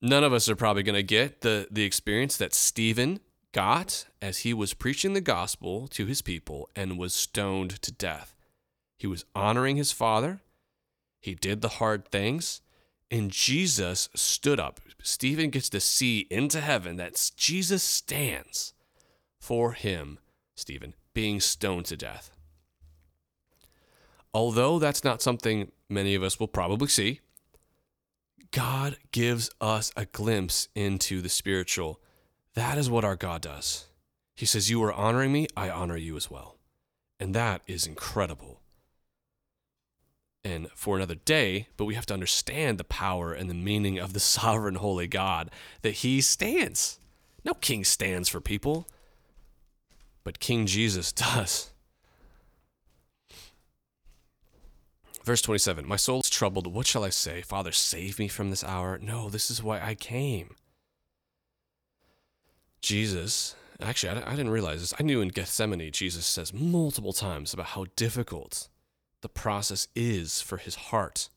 none 0.00 0.24
of 0.24 0.32
us 0.32 0.48
are 0.48 0.56
probably 0.56 0.82
going 0.82 0.94
to 0.94 1.02
get 1.02 1.42
the, 1.42 1.68
the 1.70 1.84
experience 1.84 2.38
that 2.38 2.54
Stephen 2.54 3.20
got 3.52 4.06
as 4.22 4.38
he 4.38 4.54
was 4.54 4.72
preaching 4.72 5.12
the 5.12 5.20
gospel 5.20 5.86
to 5.88 6.06
his 6.06 6.22
people 6.22 6.70
and 6.74 6.96
was 6.96 7.12
stoned 7.12 7.82
to 7.82 7.92
death. 7.92 8.34
He 8.96 9.06
was 9.06 9.26
honoring 9.34 9.76
his 9.76 9.92
Father, 9.92 10.40
he 11.20 11.34
did 11.34 11.60
the 11.60 11.68
hard 11.68 12.08
things, 12.08 12.62
and 13.10 13.30
Jesus 13.30 14.08
stood 14.14 14.58
up. 14.58 14.80
Stephen 15.02 15.50
gets 15.50 15.68
to 15.68 15.80
see 15.80 16.26
into 16.30 16.62
heaven 16.62 16.96
that 16.96 17.30
Jesus 17.36 17.82
stands 17.82 18.72
for 19.38 19.72
him, 19.72 20.18
Stephen, 20.56 20.94
being 21.16 21.40
stoned 21.40 21.86
to 21.86 21.96
death. 21.96 22.30
Although 24.34 24.78
that's 24.78 25.02
not 25.02 25.22
something 25.22 25.72
many 25.88 26.14
of 26.14 26.22
us 26.22 26.38
will 26.38 26.46
probably 26.46 26.88
see, 26.88 27.20
God 28.50 28.98
gives 29.12 29.48
us 29.58 29.90
a 29.96 30.04
glimpse 30.04 30.68
into 30.74 31.22
the 31.22 31.30
spiritual. 31.30 32.00
That 32.52 32.76
is 32.76 32.90
what 32.90 33.04
our 33.04 33.16
God 33.16 33.40
does. 33.40 33.86
He 34.34 34.44
says, 34.44 34.68
You 34.68 34.82
are 34.84 34.92
honoring 34.92 35.32
me, 35.32 35.46
I 35.56 35.70
honor 35.70 35.96
you 35.96 36.18
as 36.18 36.30
well. 36.30 36.58
And 37.18 37.34
that 37.34 37.62
is 37.66 37.86
incredible. 37.86 38.60
and 40.44 40.68
for 40.74 40.96
another 40.96 41.16
day, 41.16 41.68
but 41.78 41.86
we 41.86 41.94
have 41.94 42.06
to 42.06 42.14
understand 42.14 42.78
the 42.78 42.84
power 42.84 43.32
and 43.32 43.50
the 43.50 43.54
meaning 43.54 43.98
of 43.98 44.12
the 44.12 44.20
sovereign 44.36 44.76
holy 44.76 45.08
God 45.08 45.50
that 45.82 45.94
he 46.04 46.20
stands. 46.20 47.00
No 47.44 47.54
king 47.54 47.84
stands 47.84 48.28
for 48.28 48.40
people, 48.40 48.86
but 50.26 50.40
King 50.40 50.66
Jesus 50.66 51.12
does. 51.12 51.70
Verse 55.22 55.40
27 55.40 55.86
My 55.86 55.94
soul 55.94 56.18
is 56.18 56.28
troubled. 56.28 56.66
What 56.66 56.88
shall 56.88 57.04
I 57.04 57.10
say? 57.10 57.42
Father, 57.42 57.70
save 57.70 58.18
me 58.18 58.26
from 58.26 58.50
this 58.50 58.64
hour. 58.64 58.98
No, 59.00 59.28
this 59.30 59.52
is 59.52 59.62
why 59.62 59.80
I 59.80 59.94
came. 59.94 60.56
Jesus, 62.82 63.54
actually, 63.80 64.20
I, 64.20 64.30
didn't 64.30 64.50
realize 64.50 64.80
this. 64.80 64.94
I 64.98 65.04
knew 65.04 65.20
in 65.20 65.28
Gethsemane, 65.28 65.92
Jesus 65.92 66.26
says 66.26 66.52
multiple 66.52 67.12
times 67.12 67.54
about 67.54 67.66
how 67.66 67.86
difficult 67.94 68.68
the 69.22 69.28
process 69.28 69.86
is 69.94 70.40
for 70.40 70.56
his 70.56 70.74
heart. 70.74 71.28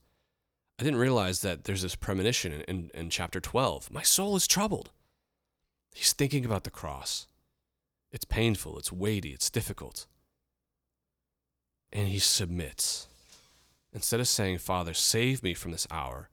I 0.80 0.82
didn't 0.82 0.98
realize 0.98 1.42
that 1.42 1.62
there's 1.62 1.82
this 1.82 1.94
premonition 1.94 2.52
in, 2.52 2.62
in, 2.62 2.90
in 2.92 3.10
chapter 3.10 3.38
12. 3.38 3.92
My 3.92 4.02
soul 4.02 4.34
is 4.34 4.48
troubled. 4.48 4.90
He's 5.94 6.12
thinking 6.12 6.44
about 6.44 6.64
the 6.64 6.70
cross. 6.70 7.28
It's 8.12 8.24
painful, 8.24 8.78
it's 8.78 8.92
weighty, 8.92 9.30
it's 9.30 9.50
difficult. 9.50 10.06
And 11.92 12.08
he 12.08 12.18
submits. 12.18 13.08
Instead 13.92 14.20
of 14.20 14.28
saying, 14.28 14.58
Father, 14.58 14.94
save 14.94 15.42
me 15.42 15.54
from 15.54 15.72
this 15.72 15.86
hour, 15.90 16.30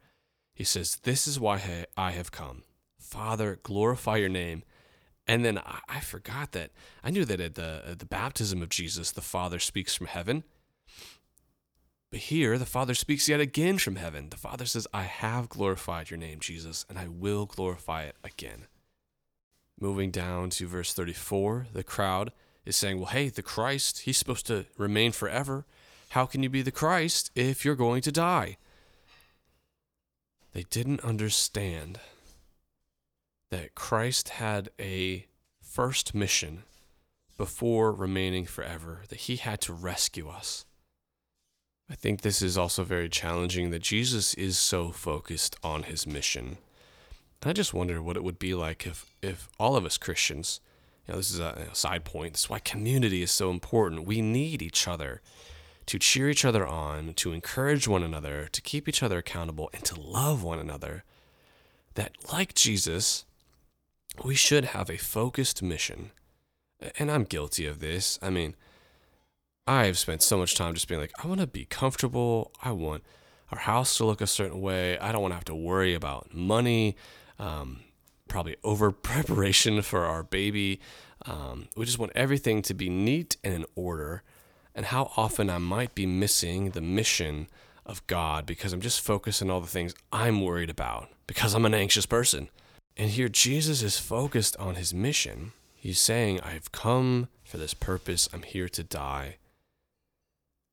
he 0.53 0.63
says, 0.63 0.97
This 1.03 1.27
is 1.27 1.39
why 1.39 1.85
I 1.95 2.11
have 2.11 2.31
come. 2.31 2.63
Father, 2.99 3.59
glorify 3.63 4.17
your 4.17 4.29
name. 4.29 4.63
And 5.27 5.43
then 5.43 5.57
I, 5.57 5.79
I 5.89 5.99
forgot 5.99 6.51
that. 6.53 6.71
I 7.03 7.09
knew 7.09 7.25
that 7.25 7.39
at 7.39 7.55
the, 7.55 7.83
at 7.85 7.99
the 7.99 8.05
baptism 8.05 8.61
of 8.61 8.69
Jesus, 8.69 9.11
the 9.11 9.21
Father 9.21 9.59
speaks 9.59 9.95
from 9.95 10.07
heaven. 10.07 10.43
But 12.09 12.21
here, 12.21 12.57
the 12.57 12.65
Father 12.65 12.93
speaks 12.93 13.27
yet 13.27 13.41
again 13.41 13.77
from 13.77 13.97
heaven. 13.97 14.29
The 14.29 14.37
Father 14.37 14.65
says, 14.65 14.87
I 14.93 15.03
have 15.03 15.49
glorified 15.49 16.09
your 16.09 16.17
name, 16.17 16.39
Jesus, 16.39 16.85
and 16.87 16.97
I 16.97 17.07
will 17.07 17.45
glorify 17.45 18.03
it 18.03 18.15
again. 18.23 18.67
Moving 19.79 20.11
down 20.11 20.49
to 20.51 20.67
verse 20.67 20.93
34, 20.93 21.67
the 21.73 21.83
crowd 21.83 22.31
is 22.65 22.75
saying, 22.75 22.97
Well, 22.97 23.07
hey, 23.07 23.29
the 23.29 23.43
Christ, 23.43 23.99
he's 23.99 24.17
supposed 24.17 24.47
to 24.47 24.65
remain 24.77 25.11
forever. 25.11 25.65
How 26.09 26.25
can 26.25 26.41
you 26.41 26.49
be 26.49 26.61
the 26.61 26.71
Christ 26.71 27.31
if 27.35 27.63
you're 27.63 27.75
going 27.75 28.01
to 28.01 28.11
die? 28.11 28.57
They 30.53 30.63
didn't 30.63 31.03
understand 31.03 31.99
that 33.51 33.75
Christ 33.75 34.29
had 34.29 34.69
a 34.79 35.27
first 35.61 36.15
mission 36.15 36.63
before 37.37 37.91
remaining 37.91 38.45
forever, 38.45 39.03
that 39.09 39.19
he 39.19 39.35
had 39.35 39.61
to 39.61 39.73
rescue 39.73 40.27
us. 40.27 40.65
I 41.89 41.95
think 41.95 42.21
this 42.21 42.41
is 42.41 42.57
also 42.57 42.83
very 42.83 43.07
challenging 43.07 43.69
that 43.69 43.81
Jesus 43.81 44.33
is 44.33 44.57
so 44.57 44.89
focused 44.89 45.55
on 45.63 45.83
his 45.83 46.07
mission. 46.07 46.57
And 47.41 47.49
I 47.49 47.53
just 47.53 47.73
wonder 47.73 48.01
what 48.01 48.17
it 48.17 48.23
would 48.23 48.39
be 48.39 48.53
like 48.53 48.85
if, 48.85 49.13
if 49.21 49.49
all 49.59 49.75
of 49.75 49.85
us 49.85 49.97
Christians, 49.97 50.59
you 51.07 51.13
know, 51.13 51.17
this 51.17 51.31
is 51.31 51.39
a, 51.39 51.69
side 51.73 52.03
point, 52.03 52.33
this 52.33 52.43
is 52.43 52.49
why 52.49 52.59
community 52.59 53.21
is 53.21 53.31
so 53.31 53.49
important. 53.49 54.05
We 54.05 54.21
need 54.21 54.61
each 54.61 54.87
other 54.87 55.21
to 55.85 55.97
cheer 55.97 56.29
each 56.29 56.43
other 56.43 56.67
on, 56.67 57.13
to 57.13 57.31
encourage 57.31 57.87
one 57.87 58.03
another, 58.03 58.49
to 58.51 58.61
keep 58.61 58.89
each 58.89 59.01
other 59.01 59.19
accountable, 59.19 59.69
and 59.73 59.85
to 59.85 59.99
love 59.99 60.43
one 60.43 60.59
another. 60.59 61.03
That, 61.95 62.11
like 62.31 62.53
Jesus, 62.53 63.25
we 64.23 64.35
should 64.35 64.65
have 64.65 64.89
a 64.89 64.97
focused 64.97 65.63
mission. 65.63 66.11
And 66.99 67.09
I'm 67.09 67.23
guilty 67.23 67.65
of 67.65 67.79
this. 67.79 68.19
I 68.21 68.29
mean, 68.29 68.55
I've 69.65 69.97
spent 69.97 70.21
so 70.21 70.37
much 70.37 70.55
time 70.55 70.73
just 70.73 70.87
being 70.87 71.01
like, 71.01 71.13
I 71.23 71.27
want 71.27 71.41
to 71.41 71.47
be 71.47 71.65
comfortable. 71.65 72.51
I 72.61 72.71
want 72.71 73.03
our 73.51 73.59
house 73.59 73.97
to 73.97 74.05
look 74.05 74.21
a 74.21 74.27
certain 74.27 74.61
way. 74.61 74.97
I 74.99 75.11
don't 75.11 75.21
want 75.21 75.31
to 75.31 75.35
have 75.35 75.45
to 75.45 75.55
worry 75.55 75.93
about 75.93 76.33
money, 76.33 76.95
um, 77.39 77.81
probably 78.27 78.55
over 78.63 78.91
preparation 78.91 79.81
for 79.81 80.05
our 80.05 80.23
baby. 80.23 80.79
Um, 81.25 81.67
we 81.75 81.85
just 81.85 81.99
want 81.99 82.11
everything 82.15 82.61
to 82.63 82.73
be 82.73 82.89
neat 82.89 83.37
and 83.43 83.53
in 83.53 83.65
order 83.75 84.23
and 84.77 84.85
how 84.85 85.11
often 85.17 85.49
I 85.49 85.57
might 85.57 85.95
be 85.95 86.05
missing 86.05 86.69
the 86.69 86.81
mission 86.81 87.47
of 87.83 88.05
God 88.05 88.45
because 88.45 88.73
I'm 88.73 88.81
just 88.81 89.01
focused 89.01 89.41
on 89.41 89.49
all 89.49 89.59
the 89.59 89.67
things 89.67 89.95
I'm 90.11 90.41
worried 90.41 90.69
about 90.69 91.09
because 91.25 91.55
I'm 91.55 91.65
an 91.65 91.73
anxious 91.73 92.05
person. 92.05 92.49
And 92.95 93.09
here 93.09 93.27
Jesus 93.27 93.81
is 93.81 93.97
focused 93.97 94.55
on 94.57 94.75
his 94.75 94.93
mission. 94.93 95.53
He's 95.75 95.99
saying, 95.99 96.41
I've 96.41 96.71
come 96.71 97.27
for 97.43 97.57
this 97.57 97.73
purpose, 97.73 98.29
I'm 98.31 98.43
here 98.43 98.69
to 98.69 98.83
die. 98.83 99.37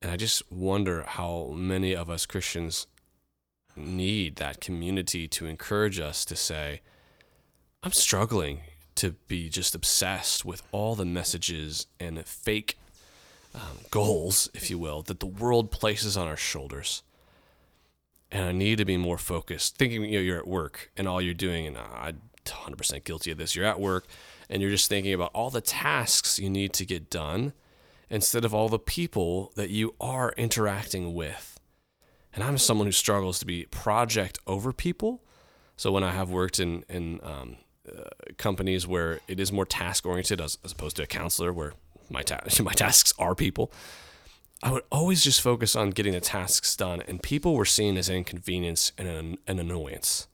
And 0.02 0.10
I 0.10 0.16
just 0.16 0.50
wonder 0.52 1.04
how 1.06 1.54
many 1.56 1.96
of 1.96 2.10
us 2.10 2.26
Christians 2.26 2.86
need 3.76 4.36
that 4.36 4.60
community 4.60 5.28
to 5.28 5.46
encourage 5.46 6.00
us 6.00 6.24
to 6.26 6.36
say, 6.36 6.80
I'm 7.82 7.92
struggling 7.92 8.60
to 8.96 9.12
be 9.28 9.48
just 9.48 9.74
obsessed 9.74 10.44
with 10.44 10.62
all 10.72 10.94
the 10.94 11.04
messages 11.04 11.86
and 11.98 12.24
fake 12.24 12.78
um, 13.54 13.78
goals, 13.90 14.48
if 14.54 14.70
you 14.70 14.78
will, 14.78 15.02
that 15.02 15.20
the 15.20 15.26
world 15.26 15.70
places 15.70 16.16
on 16.16 16.26
our 16.26 16.36
shoulders. 16.36 17.02
And 18.30 18.44
I 18.44 18.52
need 18.52 18.78
to 18.78 18.84
be 18.84 18.96
more 18.96 19.18
focused. 19.18 19.76
Thinking, 19.76 20.04
you 20.04 20.18
know, 20.18 20.20
you're 20.20 20.38
at 20.38 20.46
work 20.46 20.90
and 20.96 21.06
all 21.06 21.20
you're 21.20 21.34
doing, 21.34 21.66
and 21.66 21.76
I'm 21.76 22.20
100% 22.44 23.04
guilty 23.04 23.30
of 23.30 23.38
this. 23.38 23.54
You're 23.54 23.64
at 23.64 23.80
work 23.80 24.06
and 24.48 24.60
you're 24.60 24.70
just 24.70 24.88
thinking 24.88 25.12
about 25.12 25.30
all 25.34 25.50
the 25.50 25.60
tasks 25.60 26.38
you 26.38 26.50
need 26.50 26.72
to 26.74 26.84
get 26.84 27.10
done 27.10 27.52
instead 28.10 28.44
of 28.44 28.54
all 28.54 28.68
the 28.68 28.78
people 28.78 29.52
that 29.56 29.70
you 29.70 29.94
are 30.00 30.32
interacting 30.36 31.14
with. 31.14 31.53
And 32.34 32.42
I'm 32.42 32.58
someone 32.58 32.86
who 32.86 32.92
struggles 32.92 33.38
to 33.38 33.46
be 33.46 33.64
project 33.66 34.38
over 34.46 34.72
people. 34.72 35.22
So 35.76 35.92
when 35.92 36.02
I 36.02 36.12
have 36.12 36.30
worked 36.30 36.58
in, 36.58 36.84
in 36.88 37.20
um, 37.22 37.56
uh, 37.88 38.08
companies 38.38 38.86
where 38.86 39.20
it 39.28 39.38
is 39.38 39.52
more 39.52 39.66
task 39.66 40.06
oriented 40.06 40.40
as, 40.40 40.58
as 40.64 40.72
opposed 40.72 40.96
to 40.96 41.02
a 41.02 41.06
counselor 41.06 41.52
where 41.52 41.74
my 42.10 42.22
ta- 42.22 42.40
my 42.62 42.72
tasks 42.72 43.12
are 43.18 43.34
people. 43.34 43.72
I 44.62 44.72
would 44.72 44.84
always 44.90 45.22
just 45.22 45.42
focus 45.42 45.76
on 45.76 45.90
getting 45.90 46.14
the 46.14 46.20
tasks 46.20 46.74
done, 46.74 47.02
and 47.02 47.22
people 47.22 47.54
were 47.54 47.66
seen 47.66 47.98
as 47.98 48.08
an 48.08 48.16
inconvenience 48.16 48.92
and 48.96 49.06
an, 49.06 49.38
an 49.46 49.58
annoyance. 49.58 50.26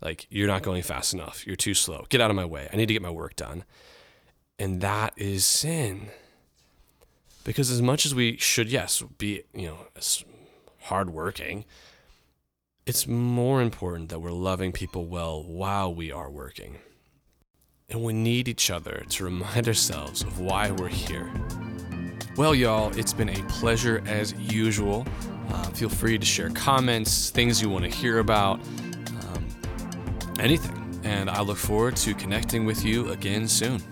Like 0.00 0.26
you're 0.30 0.48
not 0.48 0.62
going 0.62 0.82
fast 0.82 1.14
enough. 1.14 1.46
You're 1.46 1.54
too 1.54 1.74
slow. 1.74 2.06
Get 2.08 2.20
out 2.20 2.30
of 2.30 2.36
my 2.36 2.44
way. 2.44 2.68
I 2.72 2.76
need 2.76 2.86
to 2.86 2.92
get 2.92 3.02
my 3.02 3.10
work 3.10 3.36
done, 3.36 3.64
and 4.58 4.80
that 4.80 5.12
is 5.16 5.44
sin. 5.44 6.08
Because 7.44 7.70
as 7.70 7.82
much 7.82 8.06
as 8.06 8.14
we 8.14 8.36
should, 8.36 8.68
yes, 8.68 9.02
be 9.18 9.42
you 9.54 9.68
know 9.68 9.86
hardworking, 10.84 11.64
it's 12.86 13.06
more 13.06 13.62
important 13.62 14.08
that 14.08 14.20
we're 14.20 14.32
loving 14.32 14.72
people 14.72 15.06
well 15.06 15.42
while 15.42 15.94
we 15.94 16.10
are 16.10 16.30
working 16.30 16.78
and 17.92 18.02
we 18.02 18.12
need 18.12 18.48
each 18.48 18.70
other 18.70 19.04
to 19.10 19.24
remind 19.24 19.68
ourselves 19.68 20.22
of 20.22 20.40
why 20.40 20.70
we're 20.70 20.88
here. 20.88 21.30
Well, 22.36 22.54
y'all, 22.54 22.96
it's 22.98 23.12
been 23.12 23.28
a 23.28 23.42
pleasure 23.48 24.02
as 24.06 24.32
usual. 24.34 25.06
Uh, 25.50 25.64
feel 25.70 25.90
free 25.90 26.16
to 26.16 26.24
share 26.24 26.48
comments, 26.50 27.30
things 27.30 27.60
you 27.60 27.68
want 27.68 27.84
to 27.84 27.90
hear 27.90 28.20
about, 28.20 28.60
um, 29.28 29.46
anything. 30.40 30.78
And 31.04 31.28
I 31.28 31.42
look 31.42 31.58
forward 31.58 31.96
to 31.96 32.14
connecting 32.14 32.64
with 32.64 32.84
you 32.84 33.10
again 33.10 33.46
soon. 33.46 33.82